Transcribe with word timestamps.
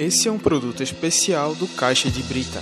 Esse 0.00 0.28
é 0.28 0.32
um 0.32 0.38
produto 0.38 0.82
especial 0.82 1.54
do 1.54 1.68
Caixa 1.68 2.08
de 2.10 2.22
Brita. 2.22 2.58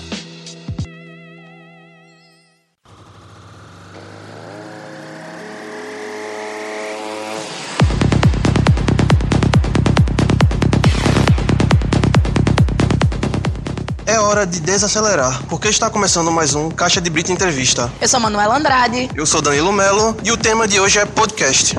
É 14.05 14.19
hora 14.19 14.45
de 14.45 14.59
desacelerar, 14.59 15.45
porque 15.45 15.69
está 15.69 15.89
começando 15.89 16.33
mais 16.33 16.57
um 16.57 16.69
Caixa 16.69 17.01
de 17.01 17.09
Brita 17.09 17.31
Entrevista. 17.31 17.89
Eu 18.01 18.09
sou 18.09 18.19
Manuela 18.19 18.57
Andrade. 18.57 19.11
Eu 19.15 19.25
sou 19.25 19.41
Danilo 19.41 19.73
Melo 19.73 20.17
e 20.25 20.33
o 20.33 20.37
tema 20.37 20.67
de 20.67 20.81
hoje 20.81 20.99
é 20.99 21.07
podcast. 21.07 21.79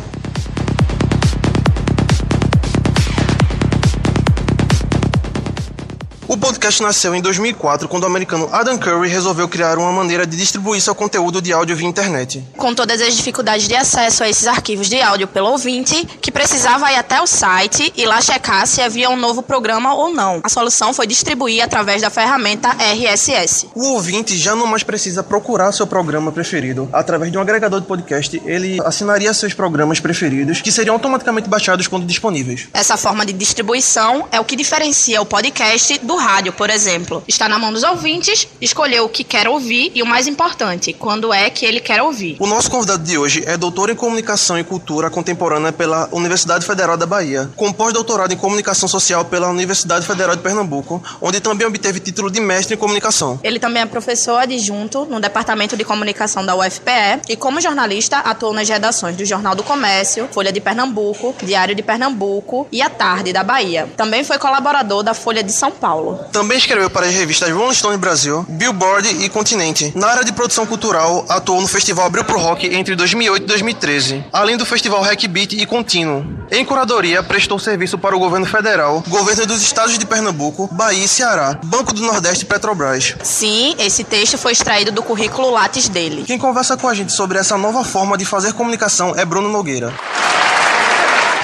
Podcast 6.40 6.82
nasceu 6.82 7.14
em 7.14 7.22
2004 7.22 7.88
quando 7.88 8.04
o 8.04 8.08
americano 8.08 8.50
Adam 8.52 8.78
Curry 8.78 9.10
resolveu 9.10 9.48
criar 9.48 9.78
uma 9.78 9.92
maneira 9.92 10.26
de 10.26 10.38
distribuir 10.38 10.82
seu 10.82 10.96
conteúdo 10.96 11.42
de 11.42 11.52
áudio 11.52 11.76
via 11.76 11.88
internet. 11.88 12.44
Com 12.58 12.74
todas 12.74 13.02
as 13.02 13.16
dificuldades 13.16 13.68
de 13.68 13.76
acesso 13.76 14.24
a 14.24 14.30
esses 14.30 14.48
arquivos 14.48 14.88
de 14.88 15.02
áudio 15.02 15.28
pelo 15.28 15.50
ouvinte, 15.50 16.06
que 16.22 16.32
precisava 16.32 16.92
ir 16.92 16.96
até 16.96 17.22
o 17.22 17.28
site 17.28 17.92
e 17.96 18.06
lá 18.06 18.22
checar 18.22 18.66
se 18.66 18.82
havia 18.82 19.10
um 19.10 19.18
novo 19.18 19.44
programa 19.44 19.94
ou 19.94 20.14
não. 20.14 20.40
A 20.44 20.50
solução 20.50 20.94
foi 20.94 21.06
distribuir 21.06 21.64
através 21.64 22.02
da 22.02 22.10
ferramenta 22.10 22.70
RSS. 22.70 23.68
O 23.76 23.94
ouvinte 23.94 24.38
já 24.38 24.56
não 24.56 24.66
mais 24.66 24.84
precisa 24.84 25.22
procurar 25.22 25.72
seu 25.74 25.86
programa 25.86 26.32
preferido. 26.32 26.88
Através 26.94 27.32
de 27.32 27.38
um 27.38 27.42
agregador 27.42 27.82
de 27.82 27.88
podcast, 27.88 28.42
ele 28.46 28.80
assinaria 28.86 29.34
seus 29.34 29.54
programas 29.54 30.00
preferidos, 30.00 30.62
que 30.62 30.72
seriam 30.72 30.96
automaticamente 30.96 31.50
baixados 31.50 31.88
quando 31.88 32.06
disponíveis. 32.06 32.68
Essa 32.74 32.96
forma 32.96 33.26
de 33.26 33.34
distribuição 33.34 34.28
é 34.32 34.40
o 34.40 34.46
que 34.46 34.56
diferencia 34.56 35.22
o 35.22 35.26
podcast 35.26 36.00
do 36.00 36.16
rádio, 36.16 36.29
por 36.54 36.70
exemplo. 36.70 37.24
Está 37.28 37.50
na 37.50 37.58
mão 37.58 37.74
dos 37.74 37.84
ouvintes 37.84 38.48
escolher 38.62 39.02
o 39.02 39.10
que 39.10 39.24
quer 39.24 39.48
ouvir 39.48 39.92
e 39.96 40.04
o 40.04 40.06
mais 40.06 40.28
importante, 40.28 40.94
quando 40.94 41.34
é 41.34 41.50
que 41.50 41.66
ele 41.66 41.80
quer 41.80 42.02
ouvir. 42.02 42.38
O 42.40 42.46
nosso 42.46 42.70
convidado 42.70 43.04
de 43.04 43.18
hoje 43.18 43.44
é 43.48 43.58
doutor 43.58 43.90
em 43.90 43.96
Comunicação 43.96 44.60
e 44.60 44.64
Cultura 44.64 45.10
Contemporânea 45.10 45.72
pela 45.72 46.08
Universidade 46.12 46.66
Federal 46.66 46.96
da 46.96 47.06
Bahia, 47.08 47.50
com 47.56 47.74
pós-doutorado 47.74 48.32
em 48.32 48.38
Comunicação 48.38 48.88
Social 48.88 49.26
pela 49.26 49.50
Universidade 49.50 50.06
Federal 50.06 50.36
de 50.36 50.44
Pernambuco, 50.44 51.02
onde 51.20 51.40
também 51.40 51.66
obteve 51.66 52.00
título 52.00 52.30
de 52.30 52.40
mestre 52.40 52.76
em 52.76 52.78
Comunicação. 52.78 53.40
Ele 53.44 53.60
também 53.60 53.82
é 53.82 53.86
professor 53.88 54.38
adjunto 54.38 55.06
no 55.06 55.20
Departamento 55.20 55.76
de 55.76 55.84
Comunicação 55.84 56.46
da 56.46 56.56
UFPE 56.56 57.22
e, 57.28 57.36
como 57.36 57.60
jornalista, 57.60 58.20
atuou 58.20 58.54
nas 58.54 58.70
redações 58.70 59.16
do 59.16 59.26
Jornal 59.26 59.56
do 59.56 59.64
Comércio, 59.64 60.30
Folha 60.32 60.52
de 60.52 60.62
Pernambuco, 60.62 61.36
Diário 61.42 61.74
de 61.74 61.82
Pernambuco 61.82 62.68
e 62.72 62.82
A 62.84 62.90
Tarde 62.90 63.34
da 63.34 63.44
Bahia. 63.44 63.90
Também 63.98 64.24
foi 64.24 64.38
colaborador 64.38 65.02
da 65.02 65.14
Folha 65.14 65.44
de 65.44 65.52
São 65.52 65.72
Paulo. 65.72 66.19
Também 66.32 66.58
escreveu 66.58 66.90
para 66.90 67.06
as 67.08 67.14
revistas 67.14 67.50
Rolling 67.52 67.74
Stone 67.74 67.98
Brasil, 67.98 68.46
Billboard 68.48 69.24
e 69.24 69.30
Continente. 69.30 69.92
Na 69.96 70.08
área 70.08 70.24
de 70.24 70.32
produção 70.32 70.66
cultural, 70.66 71.26
atuou 71.28 71.62
no 71.62 71.68
Festival 71.68 72.06
Abril 72.06 72.24
Pro 72.24 72.40
Rock 72.40 72.68
entre 72.68 72.96
2008 72.96 73.44
e 73.44 73.48
2013, 73.48 74.26
além 74.32 74.58
do 74.58 74.66
Festival 74.66 75.02
Hack 75.02 75.28
Beat 75.28 75.54
e 75.54 75.66
Contínuo. 75.66 76.26
Em 76.52 76.66
curadoria, 76.66 77.22
prestou 77.22 77.60
serviço 77.60 77.98
para 77.98 78.16
o 78.16 78.20
governo 78.20 78.46
federal, 78.46 79.04
governo 79.08 79.46
dos 79.46 79.62
estados 79.62 79.98
de 79.98 80.06
Pernambuco, 80.06 80.68
Bahia 80.72 81.06
e 81.06 81.08
Ceará, 81.08 81.60
Banco 81.64 81.94
do 81.94 82.02
Nordeste 82.02 82.44
e 82.44 82.48
Petrobras. 82.48 83.16
Sim, 83.24 83.76
esse 83.78 84.04
texto 84.04 84.38
foi 84.38 84.52
extraído 84.52 84.92
do 84.92 85.04
currículo 85.04 85.52
Lattes 85.52 85.90
dele. 85.90 86.24
Quem 86.26 86.38
conversa 86.38 86.76
com 86.78 86.88
a 86.88 86.94
gente 86.94 87.12
sobre 87.14 87.38
essa 87.38 87.58
nova 87.58 87.84
forma 87.84 88.18
de 88.18 88.26
fazer 88.26 88.54
comunicação 88.54 89.14
é 89.16 89.26
Bruno 89.26 89.50
Nogueira. 89.50 89.94